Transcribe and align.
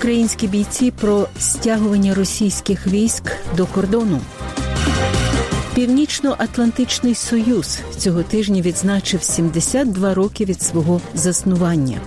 Українські 0.00 0.46
бійці 0.46 0.90
про 0.90 1.26
стягування 1.38 2.14
російських 2.14 2.86
військ 2.86 3.22
до 3.56 3.66
кордону. 3.66 4.20
Північно-Атлантичний 5.74 7.14
Союз 7.14 7.78
цього 7.98 8.22
тижня 8.22 8.62
відзначив 8.62 9.22
72 9.22 10.14
роки 10.14 10.44
від 10.44 10.62
свого 10.62 11.00
заснування. 11.14 12.00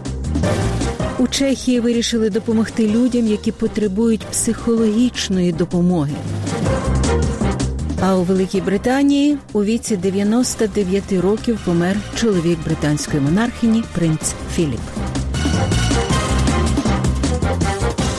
У 1.20 1.28
Чехії 1.28 1.80
вирішили 1.80 2.30
допомогти 2.30 2.88
людям, 2.88 3.28
які 3.28 3.52
потребують 3.52 4.26
психологічної 4.26 5.52
допомоги. 5.52 6.16
А 8.02 8.16
у 8.16 8.24
Великій 8.24 8.62
Британії 8.62 9.38
у 9.54 9.64
віці 9.64 9.98
99 9.98 11.14
років 11.14 11.60
помер 11.66 11.98
чоловік 12.16 12.60
британської 12.66 13.24
монархині 13.24 13.84
принц 13.96 14.34
Філіп. 14.56 14.80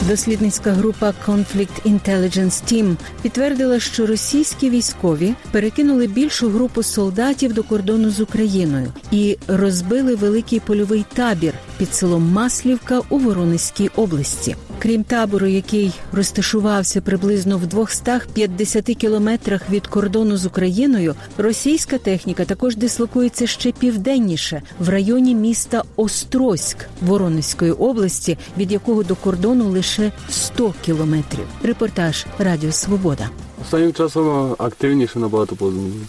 Дослідницька 0.07 0.71
група 0.71 1.13
Conflict 1.27 1.85
Intelligence 1.85 2.73
Team 2.73 2.95
підтвердила, 3.21 3.79
що 3.79 4.05
російські 4.05 4.69
військові 4.69 5.33
перекинули 5.51 6.07
більшу 6.07 6.49
групу 6.49 6.83
солдатів 6.83 7.53
до 7.53 7.63
кордону 7.63 8.09
з 8.09 8.19
Україною 8.19 8.93
і 9.11 9.37
розбили 9.47 10.15
великий 10.15 10.59
польовий 10.59 11.05
табір 11.13 11.53
під 11.77 11.93
селом 11.93 12.31
Маслівка 12.31 13.01
у 13.09 13.17
Воронезькій 13.17 13.89
області. 13.95 14.55
Крім 14.79 15.03
табору, 15.03 15.47
який 15.47 15.91
розташувався 16.11 17.01
приблизно 17.01 17.57
в 17.57 17.67
250 17.67 18.85
кілометрах 18.85 19.69
від 19.69 19.87
кордону 19.87 20.37
з 20.37 20.45
Україною, 20.45 21.15
російська 21.37 21.97
техніка 21.97 22.45
також 22.45 22.75
дислокується 22.75 23.47
ще 23.47 23.71
південніше 23.71 24.61
в 24.79 24.89
районі 24.89 25.35
міста 25.35 25.83
Острозьк 25.95 26.77
Воронезької 27.01 27.71
області, 27.71 28.37
від 28.57 28.71
якого 28.71 29.03
до 29.03 29.15
кордону 29.15 29.69
лише 29.69 30.11
100 30.29 30.73
кілометрів. 30.85 31.45
Репортаж 31.63 32.25
Радіо 32.39 32.71
Свобода. 32.71 33.29
Останнім 33.61 33.93
часом 33.93 34.55
активніше 34.57 35.19
набагато 35.19 35.55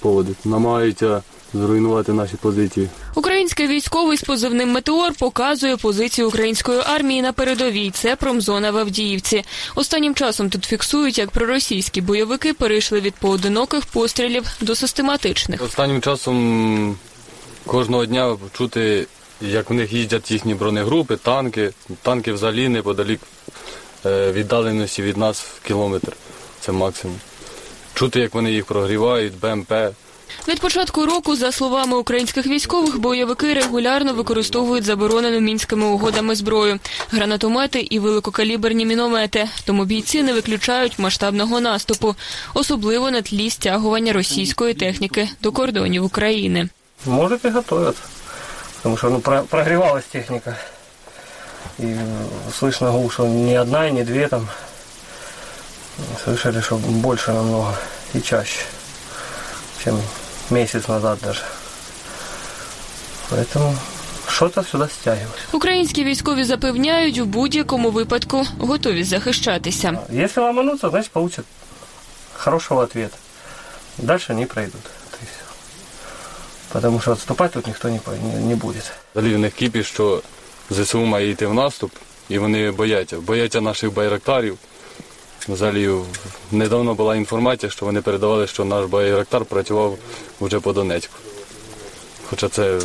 поводить. 0.00 0.46
Намагаються 0.46 1.22
зруйнувати 1.54 2.12
наші 2.12 2.36
позиції. 2.36 2.88
Український 3.14 3.66
військовий 3.66 4.16
з 4.16 4.22
позивним 4.22 4.72
Метеор 4.72 5.12
показує 5.18 5.76
позицію 5.76 6.28
української 6.28 6.80
армії 6.86 7.22
на 7.22 7.32
передовій. 7.32 7.90
Це 7.90 8.16
промзона 8.16 8.70
в 8.70 8.76
Авдіївці. 8.76 9.44
Останнім 9.74 10.14
часом 10.14 10.50
тут 10.50 10.64
фіксують, 10.64 11.18
як 11.18 11.30
проросійські 11.30 12.00
бойовики 12.00 12.52
перейшли 12.54 13.00
від 13.00 13.14
поодиноких 13.14 13.86
пострілів 13.86 14.44
до 14.60 14.74
систематичних. 14.74 15.62
Останнім 15.62 16.00
часом 16.00 16.96
кожного 17.66 18.06
дня 18.06 18.36
чути, 18.52 19.06
як 19.40 19.70
в 19.70 19.74
них 19.74 19.92
їздять 19.92 20.30
їхні 20.30 20.54
бронегрупи, 20.54 21.16
танки, 21.16 21.72
танки 22.02 22.32
взагалі 22.32 22.68
неподалік 22.68 23.20
е, 24.06 24.32
віддаленості 24.32 25.02
від 25.02 25.16
нас 25.16 25.40
в 25.40 25.66
кілометр. 25.66 26.12
Це 26.60 26.72
максимум. 26.72 27.16
Чути, 27.94 28.20
як 28.20 28.34
вони 28.34 28.52
їх 28.52 28.64
прогрівають, 28.64 29.32
БМП. 29.40 29.72
Від 30.48 30.60
початку 30.60 31.06
року, 31.06 31.36
за 31.36 31.52
словами 31.52 31.96
українських 31.96 32.46
військових, 32.46 32.98
бойовики 32.98 33.54
регулярно 33.54 34.14
використовують 34.14 34.84
заборонену 34.84 35.40
мінськими 35.40 35.86
угодами 35.86 36.34
зброю, 36.34 36.78
гранатомети 37.10 37.80
і 37.80 37.98
великокаліберні 37.98 38.86
міномети. 38.86 39.48
Тому 39.64 39.84
бійці 39.84 40.22
не 40.22 40.32
виключають 40.32 40.98
масштабного 40.98 41.60
наступу, 41.60 42.14
особливо 42.54 43.10
на 43.10 43.22
тлі 43.22 43.50
стягування 43.50 44.12
російської 44.12 44.74
техніки 44.74 45.28
до 45.42 45.52
кордонів 45.52 46.04
України. 46.04 46.68
Може 47.06 47.38
і 47.44 47.50
тому 48.82 48.96
що 48.96 49.10
ну, 49.10 49.20
прогрівалась 49.48 50.04
техніка. 50.04 50.56
І 51.78 51.84
слышно 52.60 52.90
гул, 52.90 53.10
що 53.10 53.24
не 53.24 53.60
одна, 53.60 53.90
не 53.90 54.04
дві 54.04 54.26
там. 54.26 54.48
Слышали, 56.24 56.62
що 56.62 56.76
більше 56.76 57.32
намного 57.32 57.74
і 58.14 58.20
чаще, 58.20 58.60
чем 59.86 60.02
месяц 60.50 60.88
назад 60.88 61.18
даже. 61.22 61.42
Поэтому 63.30 63.76
що-то 64.28 64.62
сюди 64.64 64.88
стягивать. 64.88 65.38
Українські 65.52 66.04
військові 66.04 66.44
запевняють, 66.44 67.18
у 67.18 67.24
будь-якому 67.24 67.90
випадку 67.90 68.46
готові 68.58 69.04
захищатися. 69.04 69.98
Якщо 70.10 70.42
ламануться, 70.42 70.90
значить 70.90 71.10
получат 71.10 71.44
хорошого 72.34 72.80
ответа. 72.80 73.16
Дальше 73.98 74.34
не 74.34 74.46
пройдут. 74.46 74.82
Тому 76.82 77.00
що 77.00 77.12
відступати 77.12 77.54
тут 77.54 77.66
ніхто 77.66 77.88
не, 77.88 78.00
не, 78.22 78.40
не 78.40 78.56
буде. 78.56 78.78
Далі 79.14 79.34
в 79.34 79.38
них 79.38 79.54
кіпіш, 79.54 79.86
що 79.86 80.22
ЗСУ 80.70 80.98
має 80.98 81.30
йти 81.30 81.46
в 81.46 81.54
наступ, 81.54 81.92
і 82.28 82.38
вони 82.38 82.70
бояться. 82.70 83.16
Бояться 83.20 83.60
наших 83.60 83.94
байрактарів. 83.94 84.58
Взагалі 85.48 85.90
недавно 86.52 86.94
була 86.94 87.16
інформація, 87.16 87.70
що 87.70 87.86
вони 87.86 88.00
передавали, 88.00 88.46
що 88.46 88.64
наш 88.64 88.86
байрактар 88.86 89.44
працював 89.44 89.98
вже 90.40 90.60
по 90.60 90.72
Донецьку. 90.72 91.14
Хоча 92.30 92.48
це 92.48 92.78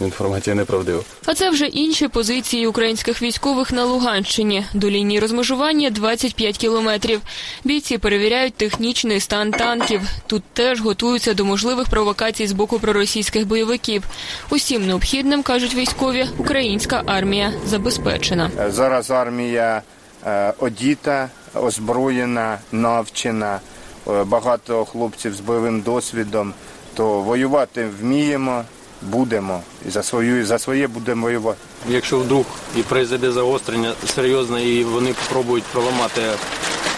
інформація 0.00 0.56
неправдива. 0.56 1.02
А 1.26 1.34
це 1.34 1.50
вже 1.50 1.66
інші 1.66 2.08
позиції 2.08 2.66
українських 2.66 3.22
військових 3.22 3.72
на 3.72 3.84
Луганщині. 3.84 4.64
До 4.74 4.90
лінії 4.90 5.20
розмежування 5.20 5.90
25 5.90 6.58
кілометрів. 6.58 7.20
Бійці 7.64 7.98
перевіряють 7.98 8.54
технічний 8.54 9.20
стан 9.20 9.50
танків. 9.50 10.00
Тут 10.26 10.42
теж 10.52 10.80
готуються 10.80 11.34
до 11.34 11.44
можливих 11.44 11.88
провокацій 11.88 12.46
з 12.46 12.52
боку 12.52 12.78
проросійських 12.78 13.46
бойовиків. 13.46 14.02
Усім 14.50 14.86
необхідним 14.86 15.42
кажуть 15.42 15.74
військові, 15.74 16.26
українська 16.38 17.02
армія 17.06 17.52
забезпечена. 17.66 18.50
Зараз 18.68 19.10
армія 19.10 19.82
е, 20.26 20.52
одіта 20.58 21.30
озброєна, 21.54 22.58
навчена, 22.72 23.60
е, 24.08 24.24
багато 24.24 24.84
хлопців 24.84 25.34
з 25.34 25.40
бойовим 25.40 25.80
досвідом, 25.80 26.52
то 26.94 27.20
воювати 27.20 27.88
вміємо, 28.00 28.64
будемо. 29.02 29.60
І 29.88 29.90
за 29.90 30.02
свою 30.02 30.46
за 30.46 30.58
своє 30.58 30.86
будемо 30.86 31.22
воювати. 31.22 31.58
Якщо 31.88 32.18
вдруг 32.18 32.44
і 32.76 32.82
прийде 32.82 33.32
загострення 33.32 33.92
серйозне, 34.06 34.64
і 34.64 34.84
вони 34.84 35.14
спробують 35.24 35.64
проламати 35.64 36.22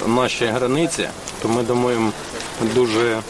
наші 0.07 0.47
границі, 0.47 1.09
то 1.43 1.49
ми 1.49 1.63
дамо 1.63 1.91
дуже 2.75 3.21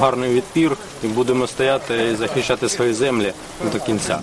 гарний 0.00 0.34
відпір 0.34 0.76
і 1.04 1.06
будемо 1.06 1.46
стояти 1.46 2.08
і 2.12 2.14
захищати 2.14 2.68
свої 2.68 2.92
землі 2.92 3.32
до 3.72 3.80
кінця. 3.80 4.20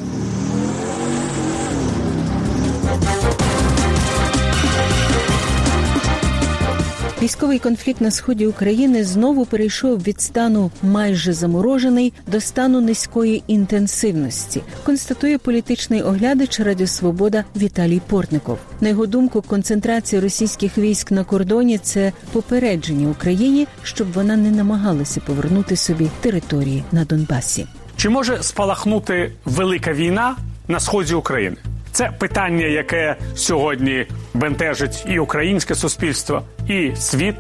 Військовий 7.24 7.60
конфлікт 7.60 8.02
на 8.02 8.12
сході 8.12 8.48
України 8.48 9.04
знову 9.04 9.46
перейшов 9.46 10.04
від 10.04 10.22
стану 10.22 10.72
майже 10.82 11.34
заморожений 11.34 12.14
до 12.28 12.42
стану 12.42 12.82
низької 12.82 13.44
інтенсивності. 13.48 14.62
Констатує 14.84 15.38
політичний 15.38 16.02
оглядач 16.02 16.60
Радіо 16.60 16.88
Свобода 16.88 17.44
Віталій 17.56 18.02
Портников. 18.08 18.60
На 18.82 18.90
його 18.90 19.06
думку, 19.06 19.42
концентрація 19.42 20.22
російських 20.22 20.78
військ 20.78 21.12
на 21.12 21.24
кордоні 21.24 21.78
це 21.78 22.12
попередження 22.32 23.10
Україні, 23.10 23.68
щоб 23.84 24.14
вона 24.14 24.38
не 24.38 24.52
намагалася 24.52 25.22
повернути 25.22 25.76
собі 25.76 26.10
території 26.22 26.84
на 26.92 27.06
Донбасі. 27.06 27.68
Чи 27.98 28.10
може 28.10 28.44
спалахнути 28.44 29.32
велика 29.46 29.94
війна 29.94 30.36
на 30.68 30.80
сході 30.80 31.14
України? 31.14 31.58
Це 31.92 32.12
питання, 32.20 32.66
яке 32.66 33.16
сьогодні 33.36 34.06
бентежить 34.34 35.06
і 35.08 35.20
українське 35.20 35.76
суспільство, 35.76 36.42
і 36.68 36.92
світ 36.96 37.36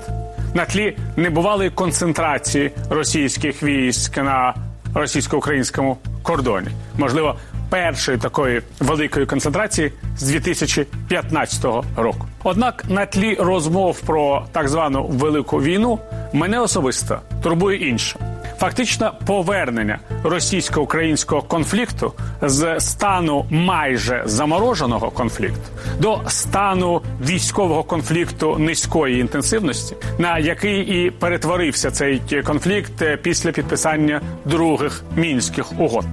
на 0.54 0.66
тлі 0.66 0.98
небувалої 1.16 1.70
концентрації 1.70 2.72
російських 2.90 3.64
військ 3.64 4.18
на 4.18 4.54
російсько-українському 4.96 5.98
кордоні. 6.24 6.68
Можливо, 6.98 7.36
першої 7.70 8.18
такої 8.18 8.62
великої 8.80 9.26
концентрації 9.26 9.92
з 10.18 10.24
2015 10.24 11.66
року. 11.98 12.28
Однак 12.44 12.84
на 12.90 13.06
тлі 13.06 13.36
розмов 13.40 14.00
про 14.00 14.46
так 14.52 14.70
звану 14.70 15.08
велику 15.08 15.62
війну 15.62 16.00
мене 16.34 16.60
особисто 16.60 17.20
турбує 17.44 17.90
інше. 17.90 18.33
Фактично 18.64 19.14
повернення 19.26 20.00
російсько-українського 20.24 21.42
конфлікту 21.42 22.14
з 22.42 22.80
стану 22.80 23.46
майже 23.50 24.24
замороженого 24.26 25.12
конфлікту 25.12 25.70
до 26.00 26.22
стану 26.28 27.02
військового 27.22 27.84
конфлікту 27.84 28.58
низької 28.58 29.20
інтенсивності, 29.20 29.96
на 30.18 30.40
який 30.40 31.06
і 31.06 31.12
перетворився 31.12 31.92
цей 31.92 32.22
конфлікт 32.44 33.04
після 33.22 33.52
підписання 33.52 34.22
других 34.46 35.04
мінських 35.16 35.80
угод. 35.80 36.06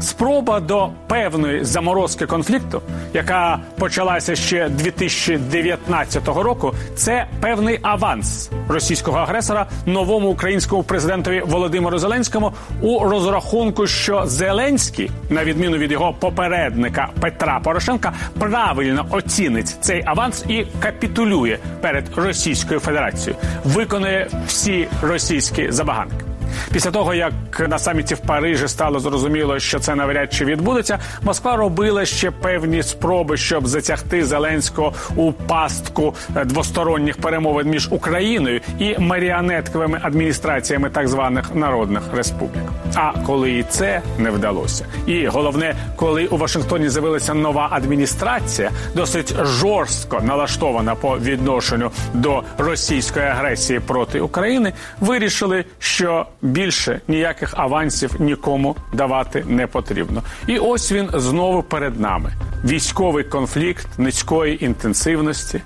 Спроба 0.00 0.60
до 0.60 0.88
певної 1.06 1.64
заморозки 1.64 2.26
конфлікту, 2.26 2.82
яка 3.14 3.58
почалася 3.78 4.36
ще 4.36 4.68
2019 4.68 6.28
року, 6.28 6.74
це 6.94 7.26
певний 7.40 7.78
аванс 7.82 8.50
російського 8.68 9.18
агресора 9.18 9.66
новому 9.86 10.28
українському 10.28 10.82
президентові 10.82 11.42
Володимиру 11.46 11.98
Зеленському 11.98 12.52
у 12.80 12.98
розрахунку, 12.98 13.86
що 13.86 14.22
Зеленський, 14.26 15.10
на 15.30 15.44
відміну 15.44 15.76
від 15.76 15.92
його 15.92 16.12
попередника 16.12 17.08
Петра 17.20 17.60
Порошенка, 17.60 18.12
правильно 18.38 19.06
оцінить 19.10 19.76
цей 19.80 20.02
аванс 20.06 20.44
і 20.48 20.66
капітулює 20.80 21.58
перед 21.80 22.04
Російською 22.16 22.80
Федерацією, 22.80 23.36
виконує 23.64 24.28
всі 24.46 24.88
російські 25.02 25.70
забаганки. 25.70 26.25
Після 26.72 26.90
того, 26.90 27.14
як 27.14 27.32
на 27.68 27.78
саміті 27.78 28.14
в 28.14 28.18
Парижі 28.18 28.68
стало 28.68 29.00
зрозуміло, 29.00 29.58
що 29.58 29.78
це 29.78 29.94
навряд 29.94 30.32
чи 30.32 30.44
відбудеться, 30.44 30.98
Москва 31.22 31.56
робила 31.56 32.06
ще 32.06 32.30
певні 32.30 32.82
спроби, 32.82 33.36
щоб 33.36 33.66
затягти 33.66 34.24
Зеленського 34.24 34.92
у 35.16 35.32
пастку 35.32 36.14
двосторонніх 36.44 37.16
перемовин 37.16 37.68
між 37.68 37.88
Україною 37.92 38.60
і 38.78 38.98
маріонетковими 38.98 40.00
адміністраціями 40.02 40.90
так 40.90 41.08
званих 41.08 41.54
народних 41.54 42.02
республік. 42.14 42.62
А 42.94 43.12
коли 43.26 43.52
і 43.52 43.62
це 43.62 44.02
не 44.18 44.30
вдалося, 44.30 44.86
і 45.06 45.26
головне, 45.26 45.74
коли 45.96 46.26
у 46.26 46.36
Вашингтоні 46.36 46.88
з'явилася 46.88 47.34
нова 47.34 47.68
адміністрація, 47.70 48.70
досить 48.94 49.34
жорстко 49.44 50.20
налаштована 50.20 50.94
по 50.94 51.18
відношенню 51.18 51.90
до 52.14 52.42
російської 52.58 53.26
агресії 53.26 53.80
проти 53.80 54.20
України, 54.20 54.72
вирішили, 55.00 55.64
що 55.78 56.26
більше 56.46 57.00
ніяких 57.08 57.54
авансів 57.56 58.20
нікому 58.20 58.76
давати 58.92 59.44
не 59.48 59.66
потрібно. 59.66 60.22
І 60.46 60.58
ось 60.58 60.92
він 60.92 61.08
знову 61.14 61.62
перед 61.62 62.00
нами: 62.00 62.32
військовий 62.64 63.24
конфлікт 63.24 63.86
низької 63.98 64.64
інтенсивності 64.64 65.60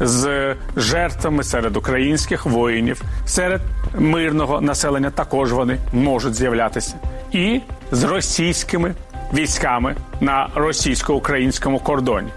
з 0.00 0.54
жертвами 0.76 1.44
серед 1.44 1.76
українських 1.76 2.46
воїнів, 2.46 3.02
серед 3.26 3.60
мирного 3.98 4.60
населення 4.60 5.10
також 5.10 5.52
вони 5.52 5.78
можуть 5.92 6.34
з'являтися, 6.34 6.94
і 7.32 7.60
з 7.90 8.04
російськими 8.04 8.94
військами 9.34 9.96
на 10.20 10.48
російсько-українському 10.54 11.78
кордоні, 11.78 12.28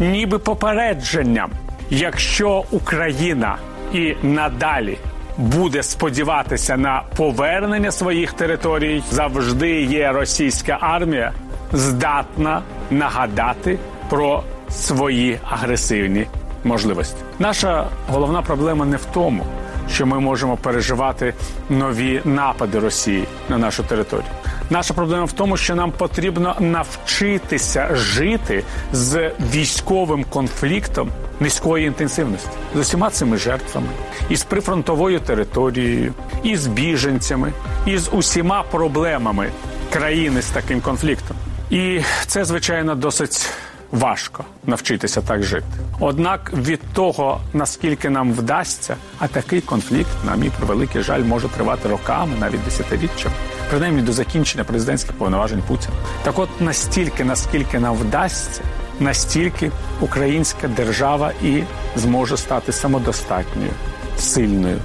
ніби 0.00 0.38
попередженням, 0.38 1.50
якщо 1.90 2.64
Україна 2.70 3.56
і 3.92 4.14
надалі 4.22 4.98
буде 5.38 5.82
сподіватися 5.82 6.76
на 6.76 7.02
повернення 7.16 7.92
своїх 7.92 8.32
територій, 8.32 9.02
завжди 9.10 9.82
є 9.82 10.12
російська 10.12 10.78
армія, 10.80 11.32
здатна 11.72 12.62
нагадати 12.90 13.78
про 14.08 14.42
свої 14.70 15.38
агресивні 15.50 16.26
можливості. 16.64 17.16
Наша 17.38 17.86
головна 18.08 18.42
проблема 18.42 18.84
не 18.84 18.96
в 18.96 19.04
тому, 19.04 19.44
що 19.90 20.06
ми 20.06 20.20
можемо 20.20 20.56
переживати 20.56 21.34
нові 21.70 22.20
напади 22.24 22.78
Росії 22.78 23.24
на 23.48 23.58
нашу 23.58 23.82
територію. 23.82 24.30
Наша 24.70 24.94
проблема 24.94 25.24
в 25.24 25.32
тому, 25.32 25.56
що 25.56 25.74
нам 25.74 25.92
потрібно 25.92 26.56
навчитися 26.60 27.88
жити 27.94 28.64
з 28.92 29.30
військовим 29.54 30.24
конфліктом 30.24 31.10
низької 31.40 31.86
інтенсивності 31.86 32.48
з 32.74 32.78
усіма 32.78 33.10
цими 33.10 33.36
жертвами, 33.36 33.88
і 34.30 34.36
з 34.36 34.44
прифронтовою 34.44 35.20
територією, 35.20 36.14
і 36.42 36.56
з 36.56 36.66
біженцями, 36.66 37.52
і 37.86 37.98
з 37.98 38.10
усіма 38.12 38.62
проблемами 38.62 39.50
країни 39.92 40.42
з 40.42 40.46
таким 40.46 40.80
конфліктом. 40.80 41.36
І 41.70 42.00
це 42.26 42.44
звичайно 42.44 42.94
досить 42.94 43.50
важко 43.92 44.44
навчитися 44.66 45.20
так 45.20 45.42
жити. 45.42 45.66
Однак 46.00 46.52
від 46.54 46.80
того 46.92 47.40
наскільки 47.52 48.10
нам 48.10 48.32
вдасться, 48.32 48.96
а 49.18 49.28
такий 49.28 49.60
конфлікт, 49.60 50.10
на 50.26 50.36
мій 50.36 50.50
превеликий 50.50 51.02
жаль, 51.02 51.22
може 51.22 51.48
тривати 51.48 51.88
роками, 51.88 52.32
навіть 52.40 52.64
десятиріччями, 52.64 53.34
принаймні 53.70 54.02
до 54.02 54.12
закінчення 54.12 54.64
президентських 54.64 55.12
повноважень 55.12 55.62
Путіна. 55.68 55.94
Так, 56.22 56.38
от 56.38 56.60
настільки, 56.60 57.24
наскільки 57.24 57.78
нам 57.78 57.96
вдасться, 57.96 58.62
настільки 59.00 59.70
українська 60.00 60.68
держава 60.68 61.32
і 61.42 61.62
зможе 61.96 62.36
стати 62.36 62.72
самодостатньою, 62.72 63.70
сильною, 64.18 64.78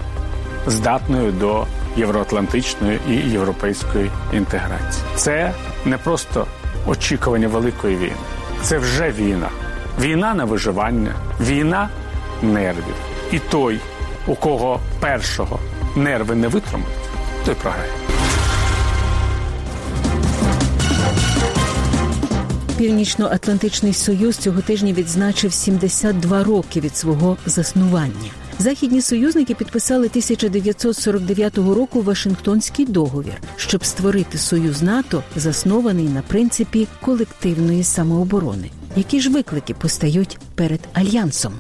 здатною 0.68 1.32
до 1.32 1.68
євроатлантичної 1.98 3.00
і 3.10 3.14
європейської 3.14 4.12
інтеграції. 4.34 5.04
Це 5.16 5.54
не 5.86 5.98
просто 5.98 6.48
очікування 6.88 7.48
великої 7.48 7.96
війни, 7.96 8.16
це 8.64 8.78
вже 8.78 9.12
війна. 9.12 9.50
Війна 10.00 10.34
на 10.34 10.46
виживання, 10.46 11.16
війна 11.42 11.90
нервів. 12.42 12.96
І 13.32 13.40
той, 13.40 13.80
у 14.28 14.36
кого 14.36 14.80
першого 15.00 15.60
нерви 15.96 16.36
не 16.36 16.48
витримають, 16.48 16.98
той 17.46 17.56
програє. 17.56 17.90
Північно-Атлантичний 22.78 23.94
Союз 23.94 24.38
цього 24.38 24.62
тижня 24.62 24.94
відзначив 24.94 25.54
72 25.54 26.44
роки 26.44 26.80
від 26.80 26.98
свого 26.98 27.38
заснування. 27.46 28.43
Західні 28.60 29.02
союзники 29.02 29.56
підписали 29.56 30.08
1949 30.08 31.58
року 31.58 32.02
Вашингтонський 32.02 32.86
договір, 32.86 33.42
щоб 33.56 33.86
створити 33.86 34.38
союз 34.38 34.82
НАТО, 34.82 35.24
заснований 35.36 36.10
на 36.10 36.22
принципі 36.22 36.88
колективної 37.02 37.84
самооборони. 37.84 38.70
Які 38.96 39.22
ж 39.22 39.30
виклики 39.30 39.74
постають 39.74 40.38
перед 40.56 40.80
альянсом? 40.94 41.54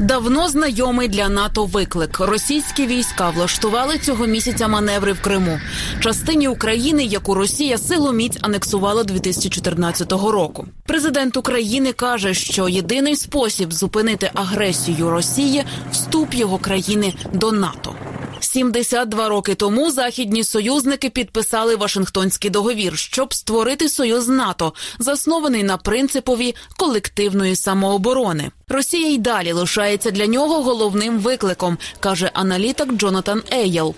Давно 0.00 0.48
знайомий 0.48 1.08
для 1.08 1.28
НАТО 1.28 1.64
виклик. 1.64 2.20
Російські 2.20 2.86
війська 2.86 3.30
влаштували 3.30 3.98
цього 3.98 4.26
місяця 4.26 4.68
маневри 4.68 5.12
в 5.12 5.20
Криму, 5.20 5.60
частині 6.00 6.48
України, 6.48 7.04
яку 7.04 7.34
Росія 7.34 7.78
силоміць 7.78 8.38
анексувала 8.40 9.04
2014 9.04 10.12
року. 10.12 10.66
Президент 10.86 11.36
України 11.36 11.92
каже, 11.92 12.34
що 12.34 12.68
єдиний 12.68 13.16
спосіб 13.16 13.72
зупинити 13.72 14.30
агресію 14.34 15.10
Росії 15.10 15.64
вступ 15.92 16.34
його 16.34 16.58
країни 16.58 17.14
до 17.32 17.52
НАТО. 17.52 17.94
72 18.40 19.28
роки 19.28 19.54
тому 19.54 19.90
західні 19.90 20.44
союзники 20.44 21.10
підписали 21.10 21.76
Вашингтонський 21.76 22.50
договір, 22.50 22.98
щоб 22.98 23.34
створити 23.34 23.88
союз 23.88 24.28
НАТО, 24.28 24.72
заснований 24.98 25.62
на 25.62 25.76
принципові 25.76 26.54
колективної 26.76 27.56
самооборони. 27.56 28.50
Росія 28.70 29.08
й 29.08 29.18
далі 29.18 29.52
лишається 29.52 30.10
для 30.10 30.26
нього 30.26 30.62
головним 30.62 31.18
викликом, 31.18 31.78
каже 32.00 32.30
аналітик 32.34 32.92
Джонатан 32.92 33.42
Ейл. 33.52 33.94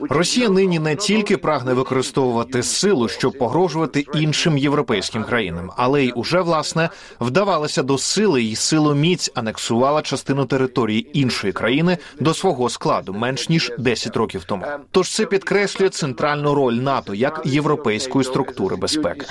Росія 0.00 0.48
нині 0.48 0.78
не 0.78 0.96
тільки 0.96 1.36
прагне 1.36 1.74
використовувати 1.74 2.62
силу, 2.62 3.08
щоб 3.08 3.38
погрожувати 3.38 4.06
іншим 4.14 4.58
європейським 4.58 5.24
країнам, 5.24 5.70
але 5.76 6.04
й 6.04 6.12
уже 6.16 6.40
власне 6.40 6.88
вдавалася 7.20 7.82
до 7.82 7.98
сили 7.98 8.42
і 8.44 8.56
силоміць 8.56 9.30
анексувала 9.34 10.02
частину 10.02 10.46
території 10.46 11.20
іншої 11.20 11.52
країни 11.52 11.98
до 12.18 12.34
свого 12.34 12.68
складу 12.70 13.12
менш 13.12 13.48
ніж 13.48 13.72
10 13.78 14.16
років 14.16 14.44
тому. 14.44 14.64
Тож 14.90 15.10
це 15.10 15.26
підкреслює 15.26 15.88
центральну 15.88 16.54
роль 16.54 16.74
НАТО 16.74 17.14
як 17.14 17.42
європейської 17.44 18.24
структури 18.24 18.76
безпеки. 18.76 19.26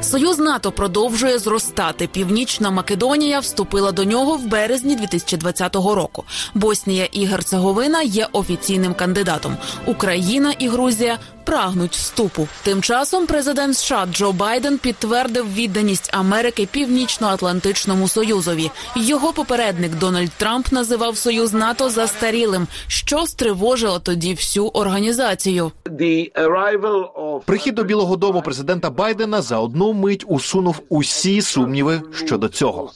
Союз 0.00 0.38
НАТО 0.38 0.72
продовжує 0.72 1.38
зростати. 1.38 2.06
Північна 2.06 2.70
Македонія 2.70 3.40
вступила 3.40 3.92
до 3.92 4.04
нього 4.04 4.36
в 4.36 4.46
березні 4.46 4.96
2020 4.96 5.74
року. 5.74 6.24
Боснія 6.54 7.08
і 7.12 7.24
Герцеговина 7.24 8.02
є 8.02 8.28
офіційним 8.32 8.94
кандидатом. 8.94 9.56
Україна 9.86 10.54
і 10.58 10.68
Грузія 10.68 11.18
прагнуть 11.48 11.92
вступу. 11.92 12.48
Тим 12.62 12.82
часом 12.82 13.26
президент 13.26 13.76
США 13.76 14.06
Джо 14.12 14.32
Байден 14.32 14.78
підтвердив 14.78 15.54
відданість 15.54 16.10
Америки 16.12 16.68
Північно-Атлантичному 16.70 18.08
Союзові. 18.08 18.70
Його 18.96 19.32
попередник 19.32 19.94
Дональд 19.94 20.30
Трамп 20.36 20.72
називав 20.72 21.16
союз 21.16 21.52
НАТО 21.52 21.90
застарілим, 21.90 22.66
що 22.86 23.26
стривожило 23.26 23.98
тоді 23.98 24.34
всю 24.34 24.66
організацію. 24.66 25.72
Прихід 27.44 27.74
до 27.74 27.84
Білого 27.84 28.16
Дому 28.16 28.42
президента 28.42 28.90
Байдена 28.90 29.42
за 29.42 29.58
одну 29.58 29.92
мить 29.92 30.24
усунув 30.28 30.80
усі 30.88 31.42
сумніви 31.42 32.02
щодо 32.14 32.48
цього. 32.48 32.92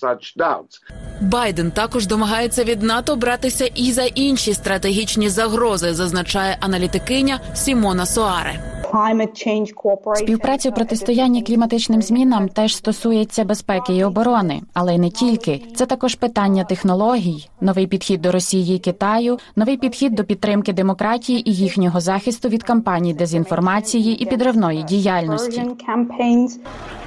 Байден 1.20 1.70
також 1.70 2.06
домагається 2.06 2.64
від 2.64 2.82
НАТО 2.82 3.16
братися 3.16 3.70
і 3.74 3.92
за 3.92 4.04
інші 4.04 4.54
стратегічні 4.54 5.28
загрози, 5.28 5.94
зазначає 5.94 6.56
аналітикиня 6.60 7.40
Сімона 7.54 8.06
Соаре. 8.42 8.58
Співпраця 10.16 10.68
у 10.68 10.72
протистоянні 10.72 11.42
кліматичним 11.42 12.02
змінам 12.02 12.48
теж 12.48 12.76
стосується 12.76 13.44
безпеки 13.44 13.96
і 13.96 14.04
оборони, 14.04 14.60
але 14.74 14.94
й 14.94 14.98
не 14.98 15.10
тільки. 15.10 15.62
Це 15.76 15.86
також 15.86 16.14
питання 16.14 16.64
технологій, 16.64 17.48
новий 17.60 17.86
підхід 17.86 18.20
до 18.20 18.32
Росії 18.32 18.76
і 18.76 18.78
Китаю, 18.78 19.38
новий 19.56 19.76
підхід 19.76 20.14
до 20.14 20.24
підтримки 20.24 20.72
демократії 20.72 21.50
і 21.50 21.54
їхнього 21.54 22.00
захисту 22.00 22.48
від 22.48 22.62
кампаній 22.62 23.14
дезінформації 23.14 24.22
і 24.22 24.26
підривної 24.26 24.82
діяльності. 24.82 25.62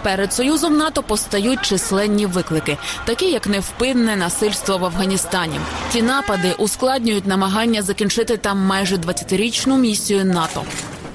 Перед 0.03 0.33
союзом 0.33 0.77
НАТО 0.77 1.03
постають 1.07 1.61
численні 1.61 2.25
виклики, 2.25 2.77
такі 3.05 3.25
як 3.25 3.47
невпинне 3.47 4.15
насильство 4.15 4.77
в 4.77 4.85
Афганістані. 4.85 5.55
Ці 5.89 6.01
напади 6.01 6.53
ускладнюють 6.59 7.27
намагання 7.27 7.81
закінчити 7.81 8.37
там 8.37 8.59
майже 8.59 8.95
20-річну 8.95 9.77
місію 9.77 10.25
НАТО. 10.25 10.63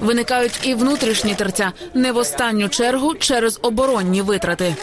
Виникають 0.01 0.59
і 0.63 0.73
внутрішні 0.73 1.35
терця 1.35 1.71
не 1.93 2.11
в 2.11 2.17
останню 2.17 2.69
чергу 2.69 3.13
через 3.13 3.59
оборонні 3.61 4.21
витрати. 4.21 4.75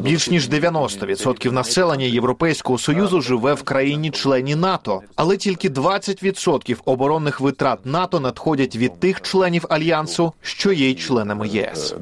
Більш 0.00 0.30
ніж 0.30 0.48
90% 0.48 1.52
населення 1.52 2.04
Європейського 2.04 2.78
союзу 2.78 3.20
живе 3.20 3.54
в 3.54 3.62
країні-члені 3.62 4.54
НАТО, 4.54 5.00
але 5.16 5.36
тільки 5.36 5.68
20% 5.68 6.76
оборонних 6.84 7.40
витрат 7.40 7.86
НАТО 7.86 8.20
надходять 8.20 8.76
від 8.76 9.00
тих 9.00 9.20
членів 9.20 9.66
альянсу, 9.68 10.32
що 10.42 10.72
є 10.72 10.90
й 10.90 10.94
членами 10.94 11.48
єС. 11.48 11.94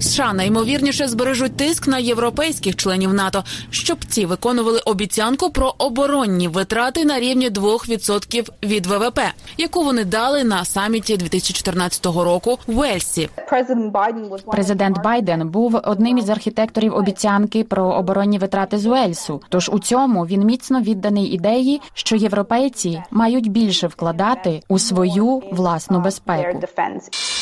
США 0.00 0.32
найімовірніше 0.32 1.08
збережуть 1.08 1.56
тиск 1.56 1.88
на 1.88 1.98
європейських 1.98 2.76
членів 2.76 3.14
НАТО, 3.14 3.44
щоб 3.70 3.98
ці 4.08 4.26
виконували 4.26 4.78
обіцянку 4.78 5.50
про 5.50 5.74
оборонні 5.78 6.48
витрати 6.48 7.04
на 7.04 7.20
рівні 7.20 7.50
2% 7.50 8.48
від 8.62 8.86
ВВП, 8.86 9.20
яку 9.58 9.84
вони 9.84 10.04
дали 10.04 10.44
на 10.44 10.64
саміті 10.82 11.16
2014 11.16 12.06
року 12.06 12.58
в 12.66 12.78
Уельсі. 12.78 13.28
Президент 14.46 15.02
Байден 15.02 15.48
був 15.48 15.80
одним 15.84 16.18
із 16.18 16.28
архітекторів 16.28 16.94
обіцянки 16.94 17.64
про 17.64 17.84
оборонні 17.84 18.38
витрати 18.38 18.78
з 18.78 18.86
Уельсу. 18.86 19.40
Тож 19.48 19.70
у 19.72 19.78
цьому 19.78 20.26
він 20.26 20.44
міцно 20.44 20.80
відданий 20.80 21.24
ідеї, 21.24 21.80
що 21.94 22.16
європейці 22.16 23.02
мають 23.10 23.50
більше 23.50 23.86
вкладати 23.86 24.62
у 24.68 24.78
свою 24.78 25.42
власну 25.52 26.00
безпеку. 26.00 26.60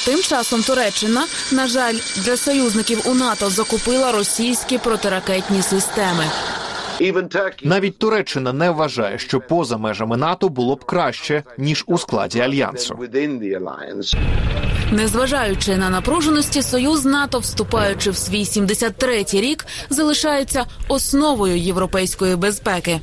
Тим 0.06 0.20
часом 0.22 0.62
Туреччина, 0.62 1.24
на 1.52 1.66
жаль, 1.66 1.94
для 2.16 2.36
союзників 2.36 3.02
у 3.06 3.14
НАТО 3.14 3.50
закупила 3.50 4.12
російські 4.12 4.78
протиракетні 4.78 5.62
системи. 5.62 6.24
Навіть 7.62 7.98
Туреччина 7.98 8.52
не 8.52 8.70
вважає, 8.70 9.18
що 9.18 9.40
поза 9.40 9.76
межами 9.76 10.16
НАТО 10.16 10.48
було 10.48 10.76
б 10.76 10.84
краще 10.84 11.42
ніж 11.58 11.84
у 11.86 11.98
складі 11.98 12.40
альянсу. 12.40 12.98
Незважаючи 14.92 15.76
на 15.76 15.90
напруженості, 15.90 16.62
союз 16.62 17.04
НАТО, 17.04 17.38
вступаючи 17.38 18.10
в 18.10 18.16
свій 18.16 18.42
73-й 18.42 19.40
рік, 19.40 19.66
залишається 19.90 20.66
основою 20.88 21.56
європейської 21.56 22.36
безпеки. 22.36 23.00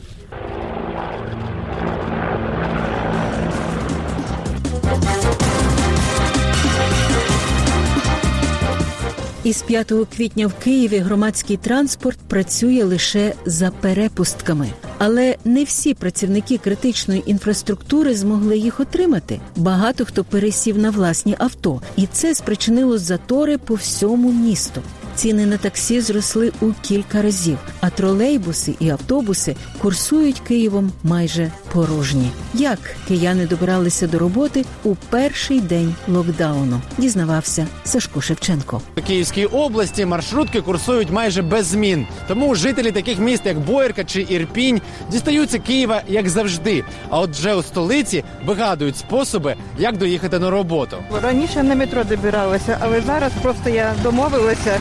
Із 9.48 9.62
5 9.62 9.94
квітня 10.16 10.48
в 10.48 10.54
Києві 10.54 10.98
громадський 10.98 11.58
транспорт 11.58 12.20
працює 12.28 12.84
лише 12.84 13.34
за 13.46 13.72
перепустками, 13.72 14.70
але 14.98 15.36
не 15.46 15.64
всі 15.64 15.94
працівники 15.94 16.58
критичної 16.58 17.24
інфраструктури 17.26 18.16
змогли 18.16 18.58
їх 18.58 18.80
отримати. 18.80 19.40
Багато 19.56 20.06
хто 20.06 20.24
пересів 20.24 20.78
на 20.78 20.90
власні 20.90 21.36
авто, 21.40 21.82
і 21.96 22.08
це 22.12 22.36
спричинило 22.36 22.98
затори 22.98 23.58
по 23.58 23.76
всьому 23.76 24.32
місту. 24.32 24.82
Ціни 25.18 25.46
на 25.46 25.58
таксі 25.58 26.02
зросли 26.02 26.52
у 26.62 26.72
кілька 26.82 27.22
разів, 27.22 27.58
а 27.82 27.90
тролейбуси 27.90 28.76
і 28.80 28.90
автобуси 28.90 29.56
курсують 29.82 30.40
Києвом 30.40 30.92
майже 31.04 31.52
порожні. 31.74 32.32
Як 32.54 32.80
кияни 33.08 33.48
добиралися 33.48 34.08
до 34.08 34.20
роботи 34.20 34.66
у 34.84 34.96
перший 34.96 35.60
день 35.60 35.96
локдауну? 36.08 36.82
Дізнавався 36.98 37.68
Сашко 37.84 38.22
Шевченко. 38.22 38.82
У 38.98 39.02
Київській 39.02 39.46
області 39.46 40.06
маршрутки 40.06 40.62
курсують 40.62 41.12
майже 41.12 41.42
без 41.42 41.66
змін. 41.66 42.08
Тому 42.28 42.56
жителі 42.56 42.92
таких 42.92 43.20
міст, 43.20 43.46
як 43.46 43.60
Боярка 43.60 44.04
чи 44.04 44.26
Ірпінь, 44.30 44.82
дістаються 45.12 45.60
Києва 45.60 46.02
як 46.08 46.30
завжди. 46.30 46.84
А 47.10 47.20
от 47.20 47.30
вже 47.30 47.56
у 47.56 47.64
столиці 47.64 48.24
вигадують 48.46 48.98
способи, 48.98 49.56
як 49.80 49.98
доїхати 49.98 50.40
на 50.40 50.50
роботу. 50.50 50.98
Раніше 51.24 51.64
на 51.64 51.76
метро 51.76 52.04
добиралася, 52.04 52.78
але 52.82 53.02
зараз 53.02 53.32
просто 53.42 53.70
я 53.70 53.96
домовилася, 54.04 54.80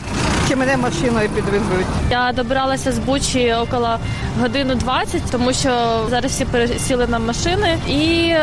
чи 0.49 0.55
мене 0.55 0.77
машиною 0.77 1.29
підвезуть. 1.29 1.85
Я 2.11 2.31
добиралася 2.35 2.91
з 2.91 2.99
Бучі 2.99 3.53
около 3.53 3.97
годину 4.41 4.75
20, 4.75 5.21
тому 5.31 5.53
що 5.53 5.69
зараз 6.09 6.31
всі 6.31 6.45
пересіли 6.45 7.07
на 7.07 7.19
машини 7.19 7.77
і 7.87 8.29
е, 8.29 8.39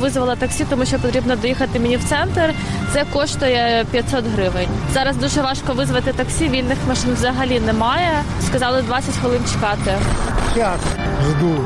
визвала 0.00 0.36
таксі, 0.36 0.66
тому 0.70 0.84
що 0.84 0.98
потрібно 0.98 1.36
доїхати 1.36 1.80
мені 1.80 1.96
в 1.96 2.04
центр. 2.04 2.54
Це 2.92 3.04
коштує 3.12 3.84
500 3.90 4.24
гривень. 4.34 4.68
Зараз 4.94 5.16
дуже 5.16 5.42
важко 5.42 5.72
визвати 5.72 6.12
таксі, 6.12 6.48
вільних 6.48 6.78
машин 6.88 7.10
взагалі 7.14 7.60
немає. 7.60 8.22
Сказали 8.46 8.82
20 8.82 9.14
хвилин 9.16 9.40
чекати. 9.52 9.92
Сейчас 10.54 10.80
жду. 11.28 11.64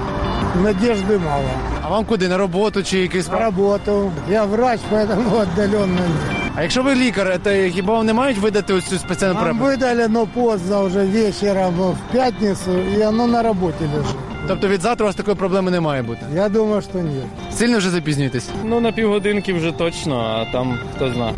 Надежды 0.62 1.18
мало. 1.18 1.48
А 1.82 1.88
вам 1.88 2.04
куди 2.04 2.28
на 2.28 2.36
роботу 2.36 2.82
чи 2.82 2.98
якийсь 2.98 3.28
На 3.28 3.38
работу. 3.38 4.12
Я 4.28 4.44
врач, 4.44 4.80
поэтому 4.90 5.36
отдаленно. 5.36 6.39
А 6.56 6.62
якщо 6.62 6.82
ви 6.82 6.94
лікар, 6.94 7.38
то 7.44 7.50
хіба 7.50 7.94
вам 7.94 8.06
не 8.06 8.12
мають 8.12 8.38
видати 8.38 8.74
ось 8.74 8.84
цю 8.84 8.98
спеціальну 8.98 9.34
Нам 9.34 9.44
препарат? 9.44 9.80
выдали, 9.80 10.08
но 10.08 10.26
поздно, 10.26 10.82
уже 10.84 11.04
вечером 11.06 11.74
в 11.74 12.12
пятницу, 12.12 12.70
и 12.98 13.02
оно 13.02 13.26
на 13.26 13.42
работе 13.42 13.84
лежит. 13.96 14.16
Тобто 14.48 14.68
від 14.68 14.80
завтра 14.80 15.04
у 15.04 15.06
вас 15.08 15.16
такої 15.16 15.36
проблеми 15.36 15.70
не 15.70 15.80
має 15.80 16.02
бути. 16.02 16.20
Я 16.34 16.48
думаю, 16.48 16.80
что 16.82 16.98
нет. 16.98 17.24
Сильно 17.54 17.78
вже 17.78 17.90
запізнюєтесь? 17.90 18.48
Ну 18.64 18.80
на 18.80 18.92
півгодинки 18.92 19.52
вже 19.52 19.72
точно, 19.72 20.20
а 20.20 20.52
там 20.52 20.78
хто 20.96 21.12
знає. 21.12 21.34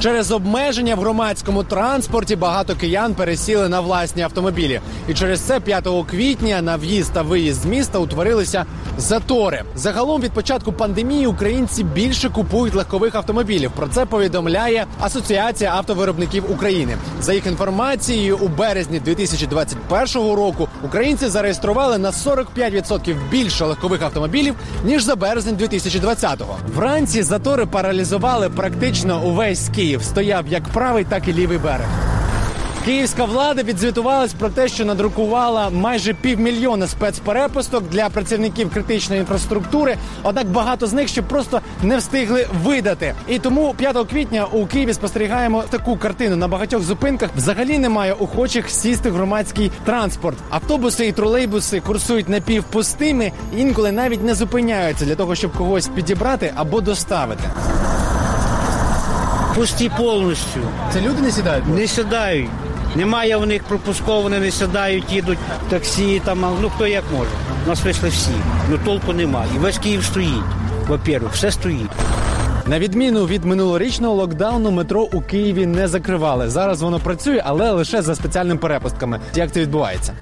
Через 0.00 0.30
обмеження 0.32 0.94
в 0.94 1.00
громадському 1.00 1.64
транспорті 1.64 2.36
багато 2.36 2.76
киян 2.76 3.14
пересіли 3.14 3.68
на 3.68 3.80
власні 3.80 4.22
автомобілі. 4.22 4.80
І 5.08 5.14
через 5.14 5.40
це 5.40 5.60
5 5.60 5.88
квітня 6.10 6.62
на 6.62 6.76
в'їзд 6.76 7.12
та 7.12 7.22
виїзд 7.22 7.62
з 7.62 7.66
міста 7.66 7.98
утворилися 7.98 8.64
затори. 8.98 9.62
Загалом 9.74 10.22
від 10.22 10.32
початку 10.32 10.72
пандемії 10.72 11.26
українці 11.26 11.84
більше 11.84 12.30
купують 12.30 12.74
легкових 12.74 13.14
автомобілів. 13.14 13.70
Про 13.70 13.88
це 13.88 14.06
повідомляє 14.06 14.86
Асоціація 15.00 15.70
автовиробників 15.74 16.52
України. 16.52 16.96
За 17.20 17.32
їх 17.32 17.46
інформацією, 17.46 18.38
у 18.38 18.48
березні 18.48 19.00
2021 19.00 20.14
року 20.14 20.68
українці 20.84 21.28
зареєстрували 21.28 21.98
на 21.98 22.10
45% 22.10 23.16
більше 23.30 23.64
легкових 23.64 24.02
автомобілів 24.02 24.54
ніж 24.84 25.02
за 25.02 25.16
березень 25.16 25.56
2020-го. 25.56 26.56
Вранці 26.74 27.22
затори 27.22 27.66
паралізували 27.66 28.50
практично 28.50 29.22
увесь 29.24 29.68
Київ. 29.74 29.85
Стояв 30.02 30.44
як 30.48 30.68
правий, 30.68 31.04
так 31.04 31.28
і 31.28 31.32
лівий 31.32 31.58
берег. 31.58 31.86
Київська 32.86 33.24
влада 33.24 33.62
відзвітувалась 33.62 34.34
про 34.34 34.48
те, 34.48 34.68
що 34.68 34.84
надрукувала 34.84 35.70
майже 35.70 36.14
півмільйона 36.14 36.86
спецперепусток 36.86 37.88
для 37.88 38.08
працівників 38.08 38.70
критичної 38.70 39.20
інфраструктури. 39.20 39.96
Однак 40.22 40.46
багато 40.46 40.86
з 40.86 40.92
них 40.92 41.08
ще 41.08 41.22
просто 41.22 41.60
не 41.82 41.96
встигли 41.96 42.46
видати. 42.64 43.14
І 43.28 43.38
тому 43.38 43.74
5 43.74 43.96
квітня 44.10 44.44
у 44.52 44.66
Києві 44.66 44.94
спостерігаємо 44.94 45.64
таку 45.70 45.96
картину. 45.96 46.36
На 46.36 46.48
багатьох 46.48 46.82
зупинках 46.82 47.30
взагалі 47.36 47.78
немає 47.78 48.12
охочих 48.12 48.70
сісти 48.70 49.10
в 49.10 49.14
громадський 49.14 49.70
транспорт. 49.84 50.38
Автобуси 50.50 51.06
і 51.06 51.12
тролейбуси 51.12 51.80
курсують 51.80 52.28
напівпустими, 52.28 53.32
інколи 53.56 53.92
навіть 53.92 54.24
не 54.24 54.34
зупиняються 54.34 55.04
для 55.04 55.14
того, 55.14 55.34
щоб 55.34 55.52
когось 55.52 55.88
підібрати 55.88 56.52
або 56.56 56.80
доставити. 56.80 57.44
Пусті 59.56 59.90
повністю. 59.96 60.60
Це 60.92 61.00
люди 61.00 61.22
не 61.22 61.30
сідають? 61.30 61.66
Не 61.66 61.86
сідають. 61.86 62.50
Немає 62.96 63.36
в 63.36 63.46
них 63.46 63.64
пропусково, 63.64 64.22
вони 64.22 64.38
не 64.38 64.50
сідають, 64.50 65.12
їдуть 65.12 65.38
таксі, 65.68 66.22
там, 66.24 66.44
ну 66.62 66.70
хто 66.74 66.86
як 66.86 67.04
може. 67.12 67.30
У 67.66 67.68
нас 67.68 67.84
вийшли 67.84 68.08
всі. 68.08 68.30
Ну 68.70 68.78
толку 68.84 69.12
немає. 69.12 69.50
І 69.54 69.58
весь 69.58 69.78
Київ 69.78 70.04
стоїть. 70.04 70.42
Во-первых, 70.88 71.32
все 71.32 71.50
стоїть. 71.50 71.90
На 72.66 72.78
відміну 72.78 73.26
від 73.26 73.44
минулорічного 73.44 74.14
локдауну, 74.14 74.70
метро 74.70 75.08
у 75.12 75.20
Києві 75.20 75.66
не 75.66 75.88
закривали. 75.88 76.50
Зараз 76.50 76.82
воно 76.82 76.98
працює, 76.98 77.42
але 77.44 77.70
лише 77.70 78.02
за 78.02 78.14
спеціальними 78.14 78.60
перепустками. 78.60 79.20
Як 79.34 79.52
це 79.52 79.60
відбувається? 79.60 80.12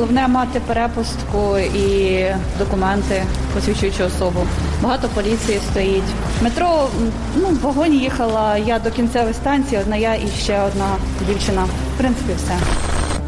Головне 0.00 0.28
мати 0.28 0.60
перепустку 0.66 1.58
і 1.58 2.24
документи, 2.58 3.22
посвідчуючи 3.54 4.04
особу. 4.04 4.40
Багато 4.82 5.08
поліції 5.08 5.60
стоїть. 5.70 6.02
Метро 6.42 6.88
ну 7.36 7.46
в 7.48 7.60
вагоні 7.60 7.96
їхала 7.96 8.56
я 8.56 8.78
до 8.78 8.90
кінцевої 8.90 9.34
станції. 9.34 9.80
Одна 9.80 9.96
я 9.96 10.14
і 10.14 10.28
ще 10.42 10.62
одна 10.62 10.86
дівчина. 11.28 11.64
В 11.94 11.98
принципі, 11.98 12.32
все. 12.36 12.54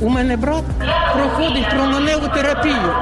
У 0.00 0.08
мене 0.08 0.36
брат 0.36 0.64
проходить 1.14 1.70
променеву 1.70 2.28
терапію. 2.34 2.94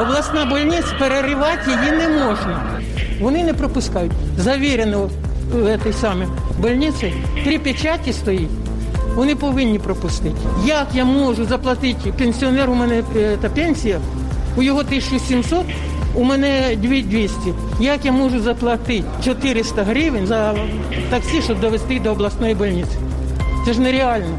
Обласна 0.00 0.44
больниця 0.44 0.94
переривати 0.98 1.70
її 1.70 1.92
не 1.92 2.08
можна. 2.08 2.80
Вони 3.20 3.44
не 3.44 3.54
пропускають. 3.54 4.12
Завірено 4.38 5.10
в 5.52 5.78
цій 5.78 5.92
самій 5.92 6.26
больниці 6.58 7.14
три 7.44 7.58
печаті 7.58 8.12
стоїть. 8.12 8.59
Вони 9.14 9.34
повинні 9.36 9.78
пропустити. 9.78 10.36
Як 10.66 10.86
я 10.94 11.04
можу 11.04 11.44
заплатити 11.44 12.12
пенсіонер? 12.12 12.70
У 12.70 12.74
мене 12.74 13.02
е, 13.16 13.36
та 13.40 13.48
пенсія, 13.48 14.00
у 14.56 14.62
його 14.62 14.80
1700, 14.80 15.66
у 16.14 16.24
мене 16.24 16.76
2200. 16.76 17.36
Як 17.80 18.04
я 18.04 18.12
можу 18.12 18.40
заплатити 18.40 19.04
400 19.24 19.82
гривень 19.82 20.26
за 20.26 20.54
таксі, 21.10 21.42
щоб 21.42 21.60
довести 21.60 22.00
до 22.00 22.10
обласної 22.10 22.54
больниці? 22.54 22.96
Це 23.66 23.72
ж 23.72 23.80
нереально. 23.80 24.38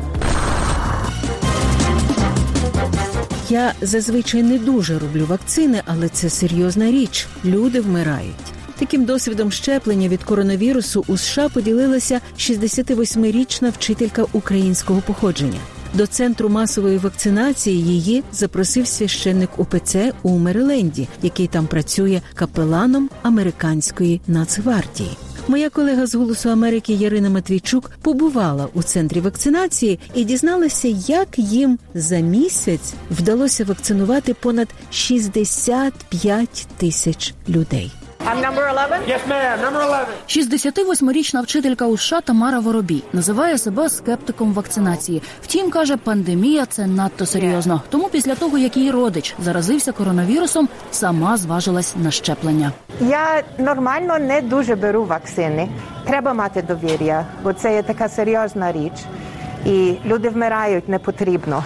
Я 3.50 3.74
зазвичай 3.82 4.44
не 4.44 4.60
дуже 4.60 5.00
роблю 5.00 5.26
вакцини, 5.26 5.82
але 5.86 6.10
це 6.10 6.30
серйозна 6.30 6.92
річ. 6.92 7.28
Люди 7.46 7.82
вмирають. 7.82 8.51
Таким 8.82 9.06
досвідом 9.06 9.52
щеплення 9.52 10.08
від 10.08 10.24
коронавірусу 10.24 11.06
у 11.08 11.18
США 11.18 11.50
поділилася 11.50 12.22
68-річна 12.38 13.72
вчителька 13.72 14.26
українського 14.34 15.02
походження. 15.02 15.60
До 15.94 16.08
центру 16.08 16.50
масової 16.50 16.98
вакцинації 16.98 17.84
її 17.84 18.24
запросив 18.32 18.88
священник 18.88 19.60
УПЦ 19.60 20.14
у 20.24 20.38
Мериленді, 20.38 21.08
який 21.22 21.48
там 21.48 21.68
працює 21.68 22.22
капеланом 22.34 23.10
американської 23.22 24.22
нацгвардії. 24.28 25.12
Моя 25.48 25.70
колега 25.70 26.08
з 26.08 26.16
Голосу 26.16 26.50
Америки 26.50 26.94
Ярина 26.94 27.30
Матвійчук 27.30 27.92
побувала 28.02 28.68
у 28.74 28.84
центрі 28.84 29.20
вакцинації 29.20 30.00
і 30.16 30.24
дізналася, 30.24 30.88
як 31.08 31.40
їм 31.40 31.80
за 31.94 32.20
місяць 32.20 32.94
вдалося 33.12 33.66
вакцинувати 33.66 34.34
понад 34.34 34.68
65 34.92 36.68
тисяч 36.78 37.34
людей. 37.50 37.92
I'm 38.28 38.40
number 38.42 38.68
11? 38.68 39.08
Yes, 39.08 39.22
ma'am. 39.28 39.60
Number 39.62 39.82
11. 39.84 40.08
68-річна 40.28 41.42
вчителька 41.42 41.86
у 41.86 41.98
США 41.98 42.22
Тамара 42.22 42.60
Воробій 42.60 43.04
називає 43.14 43.58
себе 43.58 43.90
скептиком 43.90 44.54
вакцинації. 44.54 45.22
Втім, 45.42 45.70
каже, 45.70 45.98
пандемія 45.98 46.66
це 46.66 46.88
надто 46.88 47.26
серйозно. 47.26 47.82
Тому 47.90 48.10
після 48.10 48.36
того, 48.36 48.58
як 48.58 48.78
її 48.78 48.92
родич 48.92 49.36
заразився 49.40 49.92
коронавірусом, 49.92 50.70
сама 50.92 51.38
зважилась 51.38 51.96
на 52.04 52.12
щеплення. 52.12 52.72
Я 53.02 53.44
нормально 53.58 54.20
не 54.20 54.42
дуже 54.42 54.76
беру 54.76 55.04
вакцини. 55.06 55.70
Треба 56.08 56.34
мати 56.34 56.62
довір'я, 56.62 57.26
бо 57.44 57.54
це 57.54 57.74
є 57.74 57.84
така 57.84 58.10
серйозна 58.10 58.72
річ, 58.72 58.94
і 59.66 59.94
люди 60.06 60.30
вмирають 60.30 60.90
не 60.90 61.00
потрібно. 61.00 61.64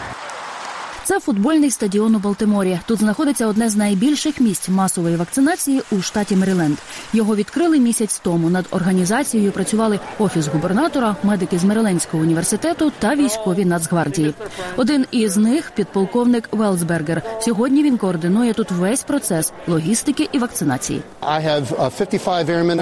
Це 1.06 1.20
футбольний 1.20 1.72
стадіон 1.72 2.16
у 2.16 2.20
Балтиморі. 2.20 2.80
Тут 2.86 3.00
знаходиться 3.00 3.48
одне 3.48 3.70
з 3.70 3.76
найбільших 3.76 4.42
місць 4.42 4.70
масової 4.70 5.16
вакцинації 5.16 5.82
у 5.92 6.02
штаті 6.02 6.36
Мериленд. 6.36 6.78
Його 7.14 7.36
відкрили 7.36 7.80
місяць 7.80 8.20
тому. 8.24 8.50
Над 8.50 8.66
організацією 8.72 9.52
працювали 9.52 10.00
офіс 10.20 10.48
губернатора, 10.48 11.16
медики 11.24 11.58
з 11.58 11.64
Мерилендського 11.64 12.24
університету 12.24 12.92
та 13.00 13.16
військові 13.16 13.66
нацгвардії. 13.66 14.34
Один 14.76 15.06
із 15.12 15.38
них 15.38 15.72
підполковник 15.76 16.50
Велсбергер. 16.52 17.22
Сьогодні 17.42 17.84
він 17.84 17.98
координує 17.98 18.54
тут 18.54 18.72
весь 18.72 19.04
процес 19.04 19.54
логістики 19.68 20.30
і 20.32 20.40
вакцинації. 20.40 21.02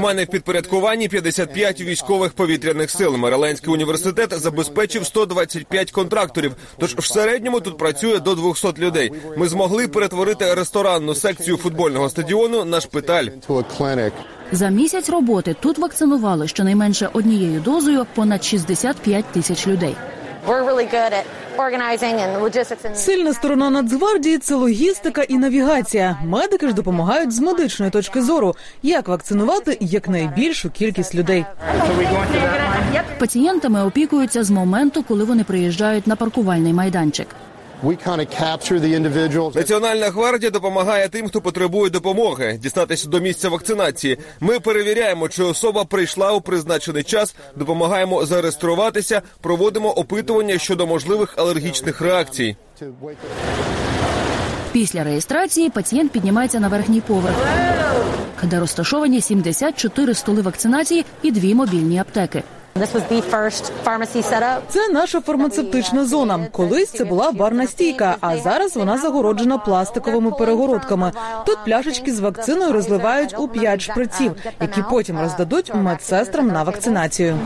У 0.02 0.04
мене 0.04 0.24
в 0.24 0.28
підпорядкуванні 0.28 1.08
55 1.08 1.82
військових 1.82 2.34
повітряних 2.34 2.92
сил. 2.92 3.18
Мерилендський 3.18 3.74
університет 3.74 4.34
забезпечив 4.34 5.06
125 5.06 5.92
контракторів. 5.92 6.56
Тож 6.78 6.96
в 6.96 7.06
середньому 7.14 7.60
тут 7.60 7.78
працює 7.78 8.13
до 8.20 8.36
200 8.36 8.74
людей. 8.80 9.12
Ми 9.38 9.48
змогли 9.48 9.88
перетворити 9.88 10.54
ресторанну 10.54 11.16
секцію 11.16 11.58
футбольного 11.58 12.10
стадіону 12.10 12.66
на 12.66 12.82
шпиталь. 12.82 13.26
За 14.52 14.70
місяць 14.70 15.10
роботи 15.10 15.56
тут 15.60 15.78
вакцинували 15.78 16.48
щонайменше 16.48 17.10
однією 17.14 17.60
дозою 17.60 18.06
понад 18.16 18.44
65 18.44 19.26
тисяч 19.26 19.68
людей. 19.68 19.96
Сильна 22.94 23.34
сторона 23.34 23.70
Нацгвардії 23.70 24.38
це 24.38 24.56
логістика 24.56 25.24
і 25.24 25.38
навігація. 25.38 26.18
Медики 26.26 26.68
ж 26.68 26.74
допомагають 26.74 27.32
з 27.32 27.40
медичної 27.40 27.92
точки 27.92 28.22
зору, 28.22 28.56
як 28.84 29.08
вакцинувати 29.08 29.78
якнайбільшу 29.82 30.70
кількість 30.70 31.16
людей. 31.16 31.46
Пацієнтами 33.20 33.86
опікуються 33.86 34.44
з 34.44 34.52
моменту, 34.52 35.04
коли 35.04 35.24
вони 35.24 35.44
приїжджають 35.44 36.08
на 36.08 36.16
паркувальний 36.16 36.74
майданчик. 36.74 37.28
Національна 39.56 40.10
гвардія 40.10 40.52
допомагає 40.52 41.10
тим, 41.10 41.28
хто 41.28 41.42
потребує 41.42 41.90
допомоги, 41.90 42.60
дістатися 42.62 43.10
до 43.10 43.20
місця 43.20 43.50
вакцинації. 43.50 44.18
Ми 44.40 44.60
перевіряємо, 44.60 45.30
чи 45.30 45.44
особа 45.44 45.86
прийшла 45.86 46.32
у 46.32 46.42
призначений 46.42 47.04
час, 47.04 47.36
допомагаємо 47.56 48.26
зареєструватися, 48.26 49.22
проводимо 49.42 49.90
опитування 49.92 50.58
щодо 50.58 50.88
можливих 50.88 51.34
алергічних 51.38 52.02
реакцій. 52.02 52.56
Після 54.72 55.04
реєстрації 55.04 55.70
пацієнт 55.70 56.12
піднімається 56.12 56.60
на 56.60 56.68
верхній 56.68 57.02
поверх, 57.02 57.36
де 58.44 58.60
розташовані 58.60 59.22
74 59.22 60.14
столи 60.14 60.42
вакцинації 60.42 61.06
і 61.22 61.32
дві 61.32 61.56
мобільні 61.56 62.00
аптеки. 62.00 62.44
Це 64.70 64.88
наша 64.90 65.22
фармацевтична 65.22 66.06
зона. 66.06 66.48
Колись 66.52 66.90
це 66.90 67.06
була 67.06 67.32
барна 67.32 67.68
стійка, 67.68 68.16
а 68.22 68.38
зараз 68.38 68.76
вона 68.76 68.98
загороджена 68.98 69.58
пластиковими 69.58 70.32
перегородками. 70.32 71.12
Тут 71.46 71.58
пляшечки 71.66 72.14
з 72.14 72.20
вакциною 72.20 72.72
розливають 72.74 73.36
у 73.38 73.48
п'ять 73.48 73.82
шприців, 73.82 74.32
які 74.62 74.84
потім 74.90 75.20
роздадуть 75.20 75.72
медсестрам 75.76 76.48
на 76.48 76.64
вакцинацію. 76.64 77.38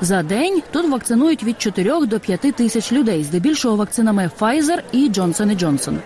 За 0.00 0.22
день 0.22 0.62
тут 0.70 0.88
вакцинують 0.90 1.42
від 1.42 1.60
4 1.62 2.06
до 2.06 2.20
5 2.20 2.40
тисяч 2.40 2.92
людей, 2.92 3.24
здебільшого 3.24 3.76
вакцинами 3.76 4.30
Pfizer 4.40 4.78
і 4.92 5.10
Johnson 5.10 5.64
Johnson. 5.64 5.96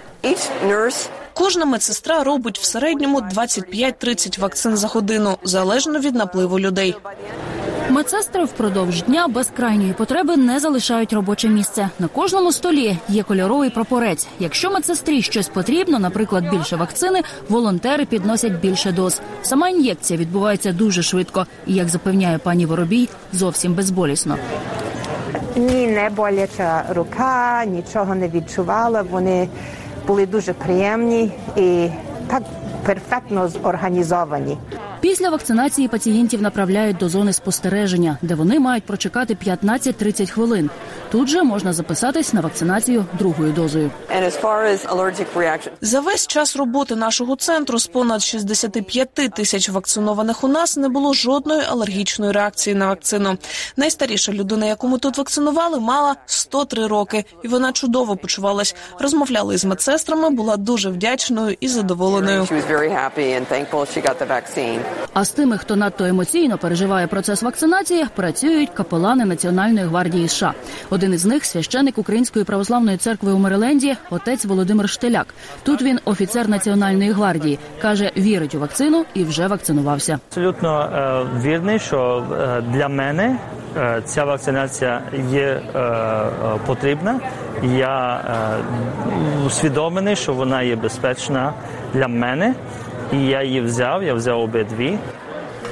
Кожна 1.34 1.64
медсестра 1.64 2.24
робить 2.24 2.58
в 2.58 2.64
середньому 2.64 3.20
25-30 3.20 4.40
вакцин 4.40 4.76
за 4.76 4.88
годину, 4.88 5.38
залежно 5.42 6.00
від 6.00 6.14
напливу 6.14 6.60
людей. 6.60 6.96
Медсестри 7.90 8.44
впродовж 8.44 9.02
дня 9.02 9.28
без 9.28 9.48
крайньої 9.56 9.92
потреби 9.92 10.36
не 10.36 10.60
залишають 10.60 11.12
робоче 11.12 11.48
місце. 11.48 11.90
На 11.98 12.08
кожному 12.08 12.52
столі 12.52 12.96
є 13.08 13.22
кольоровий 13.22 13.70
прапорець. 13.70 14.26
Якщо 14.38 14.70
медсестрі 14.70 15.22
щось 15.22 15.48
потрібно, 15.48 15.98
наприклад, 15.98 16.50
більше 16.50 16.76
вакцини, 16.76 17.22
волонтери 17.48 18.04
підносять 18.04 18.52
більше 18.52 18.92
доз. 18.92 19.20
Сама 19.42 19.68
ін'єкція 19.68 20.18
відбувається 20.18 20.72
дуже 20.72 21.02
швидко, 21.02 21.46
і 21.66 21.74
як 21.74 21.88
запевняє 21.88 22.38
пані 22.38 22.66
Воробій, 22.66 23.08
зовсім 23.32 23.74
безболісно. 23.74 24.36
Ні, 25.56 25.86
не 25.86 26.10
боляча 26.10 26.84
рука, 26.88 27.64
нічого 27.64 28.14
не 28.14 28.28
відчувала. 28.28 29.02
Вони 29.02 29.48
були 30.06 30.26
дуже 30.26 30.52
приємні 30.52 31.30
і 31.56 31.88
так 32.26 32.42
перфектно 32.86 33.48
зорганізовані. 33.48 34.58
Після 35.02 35.30
вакцинації 35.30 35.88
пацієнтів 35.88 36.42
направляють 36.42 36.96
до 36.96 37.08
зони 37.08 37.32
спостереження, 37.32 38.18
де 38.22 38.34
вони 38.34 38.60
мають 38.60 38.84
прочекати 38.84 39.36
15-30 39.46 40.30
хвилин. 40.30 40.70
Тут 41.10 41.28
же 41.28 41.42
можна 41.42 41.72
записатись 41.72 42.32
на 42.32 42.40
вакцинацію 42.40 43.04
другою 43.18 43.52
дозою. 43.52 43.90
За 45.80 46.00
весь 46.00 46.26
час 46.26 46.56
роботи 46.56 46.96
нашого 46.96 47.36
центру 47.36 47.78
з 47.78 47.86
понад 47.86 48.22
65 48.22 49.14
тисяч 49.14 49.68
вакцинованих 49.68 50.44
у 50.44 50.48
нас 50.48 50.76
не 50.76 50.88
було 50.88 51.12
жодної 51.12 51.62
алергічної 51.68 52.32
реакції 52.32 52.76
на 52.76 52.86
вакцину. 52.86 53.38
Найстаріша 53.76 54.32
людина, 54.32 54.66
яку 54.66 54.88
ми 54.88 54.98
тут 54.98 55.18
вакцинували, 55.18 55.80
мала 55.80 56.16
103 56.26 56.86
роки, 56.86 57.24
і 57.42 57.48
вона 57.48 57.72
чудово 57.72 58.16
почувалась. 58.16 58.74
Розмовляли 58.98 59.54
із 59.54 59.64
медсестрами, 59.64 60.30
була 60.30 60.56
дуже 60.56 60.90
вдячною 60.90 61.56
і 61.60 61.68
задоволеною. 61.68 62.46
А 65.14 65.24
з 65.24 65.30
тими, 65.30 65.58
хто 65.58 65.76
надто 65.76 66.04
емоційно 66.04 66.58
переживає 66.58 67.06
процес 67.06 67.42
вакцинації, 67.42 68.04
працюють 68.16 68.70
капелани 68.70 69.24
Національної 69.24 69.86
гвардії 69.86 70.28
США. 70.28 70.54
Один 70.90 71.12
із 71.12 71.24
них 71.24 71.44
священик 71.44 71.98
Української 71.98 72.44
православної 72.44 72.96
церкви 72.96 73.32
у 73.32 73.38
Мериленді, 73.38 73.96
отець 74.10 74.44
Володимир 74.44 74.88
Штеляк. 74.88 75.26
Тут 75.62 75.82
він 75.82 75.98
офіцер 76.04 76.48
Національної 76.48 77.10
гвардії, 77.10 77.58
каже, 77.82 78.10
вірить 78.16 78.54
у 78.54 78.60
вакцину 78.60 79.04
і 79.14 79.24
вже 79.24 79.46
вакцинувався. 79.46 80.18
Абсолютно 80.28 80.80
е, 80.82 81.40
вірний, 81.40 81.78
що 81.78 82.24
е, 82.32 82.62
для 82.72 82.88
мене 82.88 83.38
е, 83.76 84.02
ця 84.04 84.24
вакцинація 84.24 85.02
є 85.30 85.40
е, 85.74 85.78
е, 85.78 86.30
потрібна. 86.66 87.20
Я 87.76 88.16
е, 88.16 89.46
усвідомлений, 89.46 90.16
що 90.16 90.32
вона 90.32 90.62
є 90.62 90.76
безпечна 90.76 91.52
для 91.94 92.08
мене. 92.08 92.54
І 93.12 93.26
я 93.26 93.42
її 93.42 93.60
взяв, 93.60 94.02
я 94.02 94.14
взяв 94.14 94.40
обидві. 94.40 94.98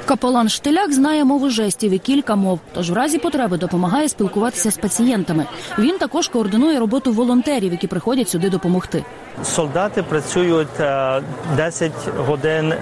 Капелан 0.04 0.48
Штеляк 0.48 0.92
знає 0.92 1.24
мову 1.24 1.50
жестів 1.50 1.92
і 1.92 1.98
кілька 1.98 2.36
мов, 2.36 2.60
тож 2.72 2.90
в 2.90 2.94
разі 2.94 3.18
потреби 3.18 3.56
допомагає 3.56 4.08
спілкуватися 4.08 4.70
з 4.70 4.76
пацієнтами. 4.76 5.46
Він 5.78 5.98
також 5.98 6.28
координує 6.28 6.78
роботу 6.78 7.12
волонтерів, 7.12 7.72
які 7.72 7.86
приходять 7.86 8.28
сюди 8.28 8.50
допомогти. 8.50 9.04
Солдати 9.44 10.02
працюють 10.02 10.68
10 11.56 11.92
годин, 12.26 12.74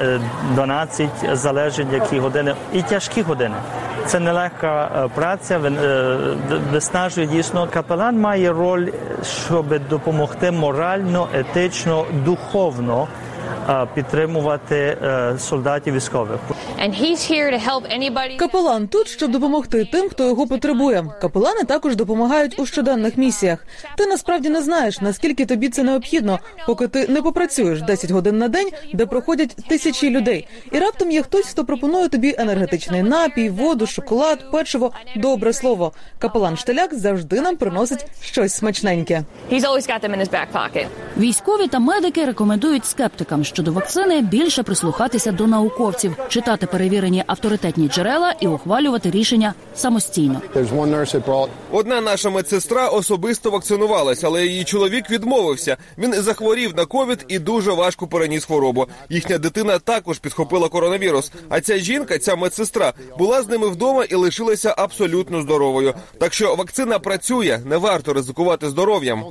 12, 0.54 1.08
залежить 1.32 1.92
які 1.92 2.18
години, 2.18 2.54
і 2.72 2.82
тяжкі 2.82 3.22
години. 3.22 3.56
Це 4.06 4.20
нелегка 4.20 5.08
праця, 5.14 5.60
виснажує 6.72 7.26
дійсно. 7.26 7.68
Капелан 7.72 8.20
має 8.20 8.52
роль, 8.52 8.88
щоб 9.46 9.88
допомогти 9.88 10.50
морально, 10.50 11.28
етично, 11.34 12.04
духовно 12.24 13.08
підтримувати 13.94 14.98
солдатів 15.38 15.94
військових. 15.94 16.38
Капелан 18.38 18.88
тут, 18.88 19.08
щоб 19.08 19.30
допомогти 19.30 19.84
тим, 19.92 20.08
хто 20.08 20.26
його 20.28 20.46
потребує. 20.46 21.04
Капелани 21.20 21.64
також 21.64 21.96
допомагають 21.96 22.58
у 22.58 22.66
щоденних 22.66 23.16
місіях. 23.16 23.66
Ти 23.96 24.06
насправді 24.06 24.48
не 24.48 24.62
знаєш, 24.62 25.00
наскільки 25.00 25.46
тобі 25.46 25.68
це 25.68 25.82
необхідно, 25.82 26.38
поки 26.66 26.88
ти 26.88 27.08
не 27.08 27.22
попрацюєш 27.22 27.82
10 27.82 28.10
годин 28.10 28.38
на 28.38 28.48
день, 28.48 28.68
де 28.94 29.06
проходять 29.06 29.56
тисячі 29.68 30.10
людей. 30.10 30.48
І 30.72 30.78
раптом 30.78 31.10
є 31.10 31.22
хтось, 31.22 31.46
хто 31.46 31.64
пропонує 31.64 32.08
тобі 32.08 32.34
енергетичний 32.38 33.02
напій, 33.02 33.50
воду, 33.50 33.86
шоколад, 33.86 34.50
печиво. 34.52 34.92
Добре 35.16 35.52
слово. 35.52 35.92
Капелан 36.18 36.56
Штеляк 36.56 36.94
завжди 36.94 37.40
нам 37.40 37.56
приносить 37.56 38.06
щось 38.22 38.54
смачненьке. 38.54 39.22
Військові 41.18 41.68
та 41.68 41.78
медики 41.78 42.24
рекомендують 42.24 42.86
скептикам 42.86 43.37
щодо 43.44 43.72
вакцини 43.72 44.22
більше 44.22 44.62
прислухатися 44.62 45.32
до 45.32 45.46
науковців, 45.46 46.16
читати 46.28 46.66
перевірені 46.66 47.24
авторитетні 47.26 47.88
джерела 47.88 48.34
і 48.40 48.46
ухвалювати 48.46 49.10
рішення 49.10 49.54
самостійно. 49.74 50.40
Одна 51.72 52.00
наша 52.00 52.30
медсестра 52.30 52.88
особисто 52.88 53.50
вакцинувалась, 53.50 54.24
але 54.24 54.46
її 54.46 54.64
чоловік 54.64 55.10
відмовився. 55.10 55.76
Він 55.98 56.14
захворів 56.14 56.76
на 56.76 56.84
ковід 56.84 57.24
і 57.28 57.38
дуже 57.38 57.72
важко 57.72 58.06
переніс 58.06 58.44
хворобу. 58.44 58.86
Їхня 59.08 59.38
дитина 59.38 59.78
також 59.78 60.18
підхопила 60.18 60.68
коронавірус. 60.68 61.32
А 61.48 61.60
ця 61.60 61.78
жінка, 61.78 62.18
ця 62.18 62.36
медсестра, 62.36 62.92
була 63.18 63.42
з 63.42 63.48
ними 63.48 63.68
вдома 63.68 64.04
і 64.04 64.14
лишилася 64.14 64.74
абсолютно 64.78 65.42
здоровою. 65.42 65.94
Так 66.20 66.34
що 66.34 66.54
вакцина 66.54 66.98
працює, 66.98 67.60
не 67.64 67.76
варто 67.76 68.12
ризикувати 68.12 68.68
здоров'ям. 68.68 69.24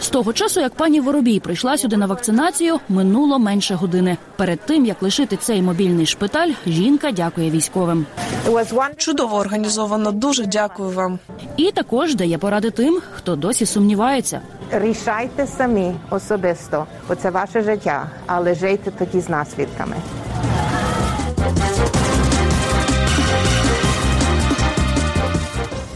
З 0.00 0.08
того 0.08 0.32
часу, 0.32 0.60
як 0.60 0.74
пані 0.74 1.00
Воробій 1.00 1.40
прийшла 1.40 1.78
сюди 1.78 1.96
на 2.00 2.06
вакцинацію, 2.06 2.80
минуло 2.88 3.38
менше 3.38 3.74
години. 3.74 4.16
Перед 4.36 4.60
тим 4.60 4.86
як 4.86 5.02
лишити 5.02 5.36
цей 5.36 5.62
мобільний 5.62 6.06
шпиталь, 6.06 6.50
жінка 6.66 7.12
дякує 7.12 7.50
військовим. 7.50 8.06
Чудово 8.96 9.36
організовано. 9.36 10.12
Дуже 10.12 10.46
дякую 10.46 10.90
вам. 10.90 11.18
І 11.56 11.70
також 11.70 12.14
дає 12.14 12.38
поради 12.38 12.70
тим, 12.70 13.00
хто 13.12 13.36
досі 13.36 13.66
сумнівається. 13.66 14.40
Рішайте 14.72 15.46
самі 15.46 15.92
особисто, 16.10 16.86
бо 17.08 17.14
це 17.14 17.30
ваше 17.30 17.62
життя, 17.62 18.10
але 18.26 18.54
жийте 18.54 18.90
тоді 18.90 19.20
з 19.20 19.28
наслідками. 19.28 19.96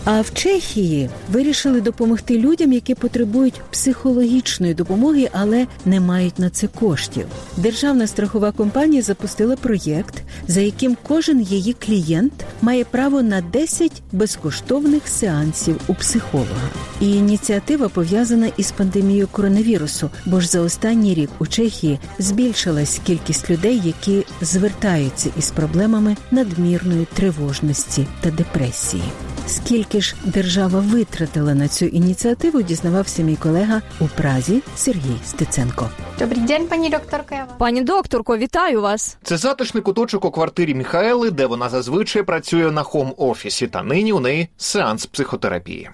А 0.04 0.20
в 0.20 0.34
Чехії 0.34 1.10
вирішили 1.32 1.80
допомогти 1.80 2.38
людям, 2.38 2.72
які 2.72 2.94
потребують 2.94 3.60
психологічної 3.70 4.74
допомоги, 4.74 5.28
але 5.32 5.66
не 5.84 6.00
мають 6.00 6.38
на 6.38 6.50
це 6.50 6.66
коштів. 6.66 7.26
Державна 7.56 8.06
страхова 8.06 8.52
компанія 8.52 9.02
запустила 9.02 9.56
проєкт, 9.56 10.22
за 10.48 10.60
яким 10.60 10.96
кожен 11.02 11.40
її 11.40 11.72
клієнт 11.72 12.32
має 12.62 12.84
право 12.84 13.22
на 13.22 13.40
10 13.40 13.92
безкоштовних 14.12 15.08
сеансів 15.08 15.80
у 15.86 15.94
психолога. 15.94 16.68
І 17.00 17.12
ініціатива 17.12 17.88
пов'язана 17.88 18.48
із 18.56 18.72
пандемією 18.72 19.28
коронавірусу, 19.32 20.10
бо 20.26 20.40
ж 20.40 20.48
за 20.48 20.60
останній 20.60 21.14
рік 21.14 21.30
у 21.38 21.46
Чехії 21.46 21.98
збільшилась 22.18 23.00
кількість 23.06 23.50
людей, 23.50 23.80
які 23.84 24.26
звертаються 24.40 25.30
із 25.38 25.50
проблемами 25.50 26.16
надмірної 26.30 27.06
тривожності 27.14 28.06
та 28.20 28.30
депресії. 28.30 29.02
Скільки 29.46 30.00
ж 30.00 30.14
держава 30.24 30.80
витратила 30.80 31.54
на 31.54 31.68
цю 31.68 31.84
ініціативу, 31.84 32.62
дізнавався 32.62 33.22
мій 33.22 33.36
колега 33.36 33.82
у 34.00 34.04
Празі 34.08 34.62
Сергій 34.76 35.16
Стеценко. 35.26 35.90
Добрий 36.18 36.40
день, 36.40 36.66
пані 36.66 36.90
докторка. 36.90 37.46
Пані 37.58 37.82
докторко, 37.82 38.36
вітаю 38.36 38.82
вас. 38.82 39.16
Це 39.22 39.36
затишний 39.36 39.82
куточок 39.82 40.24
у 40.24 40.30
квартирі 40.30 40.74
Міхаели, 40.74 41.30
де 41.30 41.46
вона 41.46 41.68
зазвичай 41.68 42.22
працює 42.22 42.70
на 42.70 42.82
хом-офісі, 42.82 43.68
та 43.68 43.82
нині 43.82 44.12
у 44.12 44.20
неї 44.20 44.48
сеанс 44.56 45.06
психотерапії. 45.06 45.90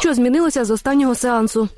Що 0.00 0.14
змінилося 0.14 0.64
з 0.64 0.70
останнього 0.70 1.14
сеансу? 1.14 1.68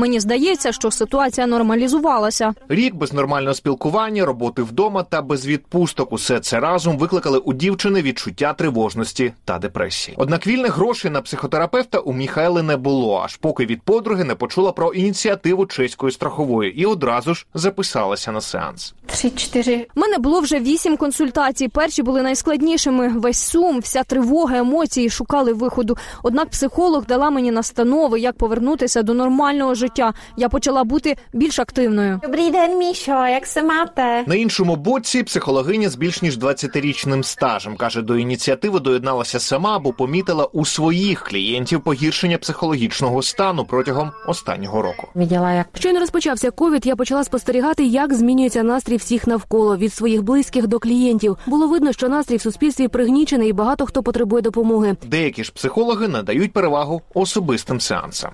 Мені 0.00 0.20
здається, 0.20 0.72
що 0.72 0.90
ситуація 0.90 1.46
нормалізувалася. 1.46 2.54
Рік 2.68 2.94
без 2.94 3.12
нормального 3.12 3.54
спілкування, 3.54 4.24
роботи 4.24 4.62
вдома 4.62 5.02
та 5.02 5.22
без 5.22 5.46
відпусток. 5.46 6.12
Усе 6.12 6.40
це 6.40 6.60
разом 6.60 6.98
викликали 6.98 7.38
у 7.38 7.52
дівчини 7.52 8.02
відчуття 8.02 8.52
тривожності 8.52 9.32
та 9.44 9.58
депресії. 9.58 10.16
Однак 10.20 10.46
вільних 10.46 10.76
грошей 10.76 11.10
на 11.10 11.20
психотерапевта 11.20 11.98
у 11.98 12.12
Міхайли 12.12 12.62
не 12.62 12.76
було, 12.76 13.20
аж 13.24 13.36
поки 13.36 13.66
від 13.66 13.82
подруги 13.82 14.24
не 14.24 14.34
почула 14.34 14.72
про 14.72 14.92
ініціативу 14.92 15.66
чеської 15.66 16.12
страхової 16.12 16.80
і 16.80 16.86
одразу 16.86 17.34
ж 17.34 17.46
записалася 17.54 18.32
на 18.32 18.40
сеанс. 18.40 18.94
Три-чотири. 19.06 19.86
Мене 19.94 20.18
було 20.18 20.40
вже 20.40 20.60
вісім 20.60 20.96
консультацій. 20.96 21.68
Перші 21.68 22.02
були 22.02 22.22
найскладнішими. 22.22 23.08
Весь 23.08 23.38
сум, 23.38 23.80
вся 23.80 24.02
тривога, 24.02 24.56
емоції 24.58 25.10
шукали 25.10 25.52
виходу. 25.52 25.96
Однак 26.22 26.50
психолог 26.50 27.06
дала 27.06 27.30
мені 27.30 27.50
настанови, 27.50 28.20
як 28.20 28.36
повернутися 28.36 29.02
до 29.02 29.14
нормального 29.14 29.74
життя. 29.74 29.89
Я 30.36 30.48
почала 30.48 30.84
бути 30.84 31.16
більш 31.32 31.58
активною. 31.58 32.20
Добрий 32.22 32.50
день, 32.50 32.78
Мішо. 32.78 33.26
Як 33.26 33.46
се 33.46 33.62
мате? 33.62 34.24
На 34.26 34.34
іншому 34.34 34.76
боці 34.76 35.22
психологиня 35.22 35.88
з 35.88 35.94
більш 35.96 36.22
ніж 36.22 36.38
20-річним 36.38 37.22
стажем 37.22 37.76
каже, 37.76 38.02
до 38.02 38.16
ініціативи 38.16 38.80
доєдналася 38.80 39.40
сама, 39.40 39.78
бо 39.78 39.92
помітила 39.92 40.44
у 40.44 40.64
своїх 40.64 41.24
клієнтів 41.24 41.80
погіршення 41.80 42.38
психологічного 42.38 43.22
стану 43.22 43.64
протягом 43.64 44.10
останнього 44.26 44.82
року. 44.82 45.08
Відділа 45.16 45.52
як 45.52 45.66
щойно 45.74 46.00
розпочався 46.00 46.50
ковід. 46.50 46.86
Я 46.86 46.96
почала 46.96 47.24
спостерігати, 47.24 47.84
як 47.84 48.14
змінюється 48.14 48.62
настрій 48.62 48.96
всіх 48.96 49.26
навколо 49.26 49.76
від 49.76 49.94
своїх 49.94 50.22
близьких 50.22 50.66
до 50.66 50.78
клієнтів. 50.78 51.36
Було 51.46 51.68
видно, 51.68 51.92
що 51.92 52.08
настрій 52.08 52.36
в 52.36 52.42
суспільстві 52.42 52.88
пригнічений, 52.88 53.50
і 53.50 53.52
багато 53.52 53.86
хто 53.86 54.02
потребує 54.02 54.42
допомоги. 54.42 54.96
Деякі 55.06 55.44
ж 55.44 55.52
психологи 55.52 56.08
надають 56.08 56.52
перевагу 56.52 57.02
особистим 57.14 57.80
сеансам. 57.80 58.30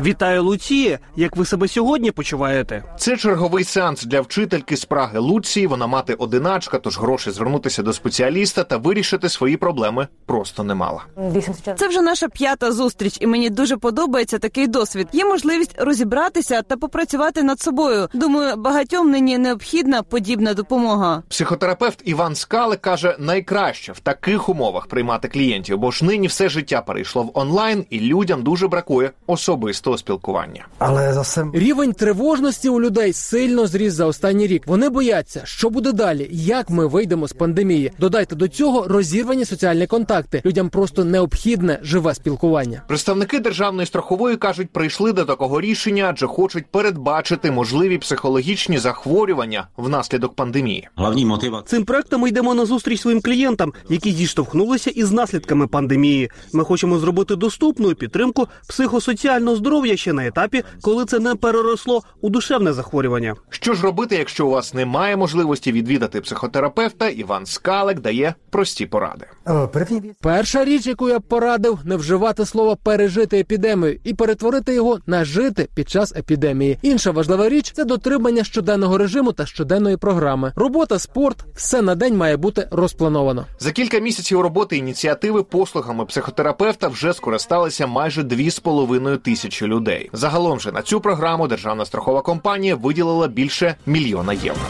Вітаю, 0.00 0.42
Луції. 0.84 0.98
Як 1.16 1.36
ви 1.36 1.44
себе 1.44 1.68
сьогодні 1.68 2.10
почуваєте? 2.10 2.84
Це 2.98 3.16
черговий 3.16 3.64
сеанс 3.64 4.04
для 4.04 4.20
вчительки 4.20 4.76
з 4.76 4.84
Праги 4.84 5.18
Луції. 5.18 5.66
Вона 5.66 5.86
мати 5.86 6.14
одиначка, 6.14 6.78
тож 6.78 6.98
грошей 6.98 7.32
звернутися 7.32 7.82
до 7.82 7.92
спеціаліста 7.92 8.64
та 8.64 8.76
вирішити 8.76 9.28
свої 9.28 9.56
проблеми 9.56 10.08
просто 10.26 10.64
не 10.64 10.74
мала. 10.74 11.04
Це 11.76 11.88
вже 11.88 12.00
наша 12.00 12.28
п'ята 12.28 12.72
зустріч, 12.72 13.16
і 13.20 13.26
мені 13.26 13.50
дуже 13.50 13.76
подобається 13.76 14.38
такий 14.38 14.66
досвід. 14.66 15.08
Є 15.12 15.24
можливість 15.24 15.74
розібратися 15.78 16.62
та 16.62 16.76
попрацювати 16.76 17.42
над 17.42 17.60
собою. 17.60 18.08
Думаю, 18.14 18.56
багатьом 18.56 19.10
нині 19.10 19.38
необхідна 19.38 20.02
подібна 20.02 20.54
допомога. 20.54 21.22
Психотерапевт 21.28 22.02
Іван 22.04 22.34
Скалик 22.34 22.80
каже, 22.80 23.16
найкраще 23.18 23.92
в 23.92 24.00
таких 24.00 24.48
умовах 24.48 24.86
приймати 24.86 25.28
клієнтів, 25.28 25.78
бо 25.78 25.90
ж 25.90 26.04
нині 26.04 26.26
все 26.26 26.48
життя 26.48 26.80
перейшло 26.80 27.22
в 27.22 27.30
онлайн, 27.34 27.84
і 27.90 28.00
людям 28.00 28.42
дуже 28.42 28.68
бракує 28.68 29.10
особистого 29.26 29.98
спілкування. 29.98 30.63
Але 30.78 31.12
за 31.12 31.20
все 31.20 31.46
рівень 31.52 31.92
тривожності 31.92 32.68
у 32.68 32.80
людей 32.80 33.12
сильно 33.12 33.66
зріс 33.66 33.92
за 33.92 34.06
останній 34.06 34.46
рік. 34.46 34.62
Вони 34.66 34.88
бояться, 34.88 35.42
що 35.44 35.70
буде 35.70 35.92
далі, 35.92 36.28
як 36.30 36.70
ми 36.70 36.86
вийдемо 36.86 37.28
з 37.28 37.32
пандемії. 37.32 37.92
Додайте 37.98 38.36
до 38.36 38.48
цього 38.48 38.88
розірвані 38.88 39.44
соціальні 39.44 39.86
контакти. 39.86 40.42
Людям 40.44 40.68
просто 40.68 41.04
необхідне 41.04 41.78
живе 41.82 42.14
спілкування. 42.14 42.82
Представники 42.88 43.40
державної 43.40 43.86
страхової 43.86 44.36
кажуть, 44.36 44.70
прийшли 44.70 45.12
до 45.12 45.24
такого 45.24 45.60
рішення, 45.60 46.06
адже 46.10 46.26
хочуть 46.26 46.66
передбачити 46.66 47.50
можливі 47.50 47.98
психологічні 47.98 48.78
захворювання 48.78 49.66
внаслідок 49.76 50.34
пандемії. 50.34 50.88
Головні 50.96 51.26
мотива 51.26 51.62
цим 51.66 51.84
проектом 51.84 52.20
ми 52.20 52.28
йдемо 52.28 52.54
на 52.54 52.66
зустріч 52.66 53.00
своїм 53.00 53.20
клієнтам, 53.20 53.72
які 53.88 54.12
зіштовхнулися 54.12 54.90
із 54.90 55.12
наслідками 55.12 55.66
пандемії. 55.66 56.30
Ми 56.52 56.64
хочемо 56.64 56.98
зробити 56.98 57.36
доступну 57.36 57.94
підтримку 57.94 58.48
психосоціального 58.68 59.56
здоров'я 59.56 59.96
ще 59.96 60.12
на 60.12 60.26
етапі, 60.26 60.53
коли 60.82 61.04
це 61.04 61.18
не 61.18 61.34
переросло 61.34 62.02
у 62.20 62.30
душевне 62.30 62.72
захворювання. 62.72 63.34
Що 63.48 63.74
ж 63.74 63.82
робити, 63.82 64.16
якщо 64.16 64.46
у 64.46 64.50
вас 64.50 64.74
немає 64.74 65.16
можливості 65.16 65.72
відвідати 65.72 66.20
психотерапевта? 66.20 67.08
Іван 67.08 67.46
Скалек 67.46 68.00
дає 68.00 68.34
прості 68.50 68.86
поради. 68.86 69.26
Перша 70.20 70.64
річ, 70.64 70.86
яку 70.86 71.08
я 71.08 71.18
б 71.18 71.22
порадив, 71.22 71.78
не 71.84 71.96
вживати 71.96 72.46
слово 72.46 72.76
пережити 72.76 73.38
епідемію 73.38 73.98
і 74.04 74.14
перетворити 74.14 74.74
його 74.74 74.98
на 75.06 75.24
жити 75.24 75.68
під 75.74 75.90
час 75.90 76.16
епідемії. 76.16 76.78
Інша 76.82 77.10
важлива 77.10 77.48
річ 77.48 77.72
це 77.72 77.84
дотримання 77.84 78.44
щоденного 78.44 78.98
режиму 78.98 79.32
та 79.32 79.46
щоденної 79.46 79.96
програми. 79.96 80.52
Робота, 80.56 80.98
спорт, 80.98 81.44
все 81.54 81.82
на 81.82 81.94
день 81.94 82.16
має 82.16 82.36
бути 82.36 82.68
розплановано. 82.70 83.46
За 83.58 83.72
кілька 83.72 83.98
місяців 83.98 84.40
роботи 84.40 84.76
ініціативи 84.76 85.42
послугами 85.42 86.04
психотерапевта 86.04 86.88
вже 86.88 87.12
скористалися 87.12 87.86
майже 87.86 88.22
2,5 88.22 89.18
тисячі 89.18 89.66
людей. 89.66 90.10
Загалом 90.12 90.60
же 90.60 90.72
на 90.72 90.82
цю 90.82 91.00
програму 91.00 91.48
державна 91.48 91.84
страхова 91.84 92.22
компанія 92.22 92.76
виділила 92.76 93.28
більше 93.28 93.74
мільйона 93.86 94.32
євро. 94.32 94.62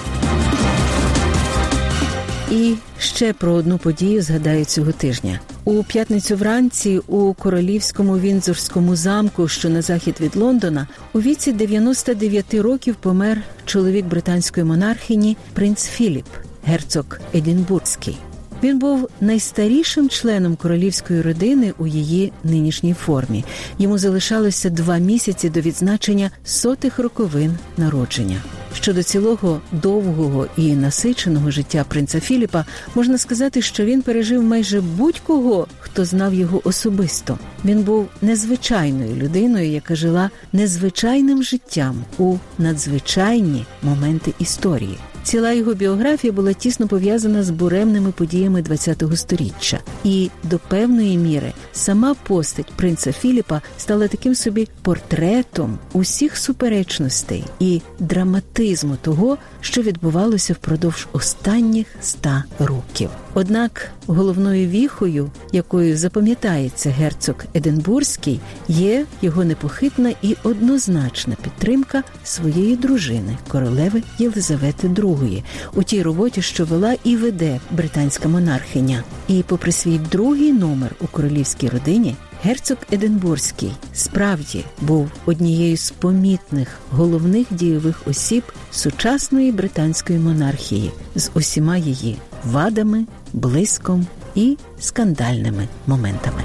І 2.55 2.75
ще 2.99 3.33
про 3.33 3.53
одну 3.53 3.79
подію 3.79 4.23
згадаю 4.23 4.65
цього 4.65 4.93
тижня. 4.93 5.41
У 5.65 5.83
п'ятницю 5.83 6.37
вранці 6.37 6.99
у 6.99 7.35
королівському 7.35 8.19
Вінзорському 8.19 8.97
замку, 8.97 9.49
що 9.49 9.69
на 9.69 9.83
захід 9.83 10.17
від 10.21 10.37
Лондона, 10.37 10.87
у 11.13 11.21
віці 11.21 11.53
99 11.53 12.55
років 12.55 12.95
помер 12.95 13.43
чоловік 13.65 14.07
британської 14.07 14.67
монархині 14.67 15.37
принц 15.53 15.87
Філіп, 15.87 16.27
герцог 16.65 17.05
Едінбурзький. 17.35 18.17
Він 18.63 18.79
був 18.79 19.09
найстарішим 19.21 20.09
членом 20.09 20.57
королівської 20.57 21.23
родини 21.23 21.73
у 21.79 21.87
її 21.87 22.33
нинішній 22.45 22.95
формі. 22.95 23.45
Йому 23.79 23.99
залишалося 23.99 24.71
два 24.71 24.99
місяці 24.99 25.51
до 25.51 25.61
відзначення 25.61 26.31
сотих 26.45 26.99
роковин 26.99 27.59
народження. 27.77 28.43
Щодо 28.75 29.03
цілого 29.03 29.61
довгого 29.73 30.47
і 30.57 30.73
насиченого 30.73 31.51
життя 31.51 31.85
принца 31.89 32.21
Філіпа 32.21 32.65
можна 32.95 33.19
сказати, 33.19 33.63
що 33.63 33.85
він 33.85 34.03
пережив 34.03 34.43
майже 34.43 34.81
будь-кого, 34.81 35.67
хто 35.81 36.05
знав 36.05 36.35
його 36.35 36.61
особисто. 36.65 37.39
Він 37.65 37.83
був 37.83 38.09
незвичайною 38.23 39.17
людиною, 39.17 39.71
яка 39.71 39.95
жила 39.95 40.31
незвичайним 40.53 41.43
життям 41.43 42.05
у 42.19 42.37
надзвичайні 42.59 43.67
моменти 43.83 44.35
історії. 44.39 44.99
Ціла 45.25 45.53
його 45.53 45.75
біографія 45.75 46.33
була 46.33 46.53
тісно 46.53 46.89
пов'язана 46.89 47.43
з 47.43 47.51
буремними 47.51 48.13
подіями 48.13 48.63
ХХ 48.63 49.17
століття, 49.17 49.81
і 50.05 50.31
до 50.43 50.59
певної 50.59 51.19
міри 51.19 51.53
сама 51.73 52.15
постать 52.15 52.73
принца 52.77 53.13
Філіпа 53.13 53.63
стала 53.79 54.09
таким 54.09 54.35
собі 54.35 54.69
портретом 54.83 55.79
усіх 55.93 56.37
суперечностей 56.37 57.45
і 57.61 57.81
драматизму 57.99 58.97
того, 59.03 59.39
що 59.61 59.83
відбувалося 59.83 60.53
впродовж 60.53 61.09
останніх 61.13 61.87
ста 62.01 62.45
років. 62.59 63.11
Однак 63.35 63.91
головною 64.07 64.69
віхою, 64.69 65.31
якою 65.53 65.97
запам'ятається 65.97 66.91
герцог 66.91 67.35
Единбурзький, 67.55 68.41
є 68.69 69.07
його 69.23 69.45
непохитна 69.45 70.13
і 70.23 70.37
однозначна 70.43 71.37
підтримка 71.43 72.03
своєї 72.25 72.77
дружини, 72.77 73.39
королеви 73.49 74.03
Єлизавети 74.19 74.89
II, 74.89 75.43
у 75.75 75.83
тій 75.83 76.03
роботі, 76.03 76.43
що 76.43 76.65
вела 76.65 76.95
і 77.05 77.17
веде 77.17 77.61
британська 77.71 78.29
монархиня. 78.29 79.03
І, 79.29 79.45
попри 79.47 79.73
свій 79.73 79.99
другий 79.99 80.53
номер 80.53 80.95
у 81.01 81.07
королівській 81.07 81.69
родині, 81.69 82.17
герцог 82.43 82.77
Единбурзький 82.93 83.73
справді 83.95 84.65
був 84.81 85.11
однією 85.27 85.77
з 85.77 85.91
помітних 85.91 86.69
головних 86.91 87.47
дійових 87.51 88.03
осіб 88.07 88.43
сучасної 88.71 89.53
британської 89.53 90.19
монархії 90.19 90.91
з 91.15 91.31
усіма 91.35 91.77
її 91.77 92.17
вадами, 92.45 93.07
блиском 93.35 94.07
і 94.35 94.57
скандальними 94.81 95.69
моментами. 95.87 96.43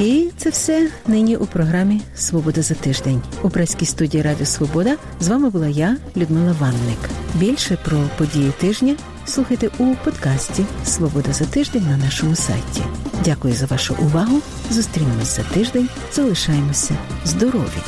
І 0.00 0.30
це 0.36 0.50
все 0.50 0.90
нині 1.06 1.36
у 1.36 1.46
програмі 1.46 2.00
Свобода 2.14 2.62
за 2.62 2.74
тиждень 2.74 3.22
у 3.42 3.50
преській 3.50 3.86
студії 3.86 4.22
Радіо 4.22 4.46
Свобода. 4.46 4.96
З 5.20 5.28
вами 5.28 5.50
була 5.50 5.68
я, 5.68 5.96
Людмила 6.16 6.56
Ванник. 6.60 6.98
Більше 7.34 7.78
про 7.84 7.98
події 8.18 8.52
тижня 8.60 8.96
слухайте 9.24 9.70
у 9.78 9.94
подкасті 10.04 10.64
Свобода 10.84 11.32
за 11.32 11.44
тиждень 11.44 11.86
на 11.90 11.96
нашому 11.96 12.36
сайті. 12.36 12.82
Дякую 13.24 13.54
за 13.54 13.66
вашу 13.66 13.96
увагу. 14.02 14.40
Зустрінемось 14.70 15.36
за 15.36 15.42
тиждень. 15.42 15.88
Залишаємося 16.12 16.94
здорові. 17.24 17.82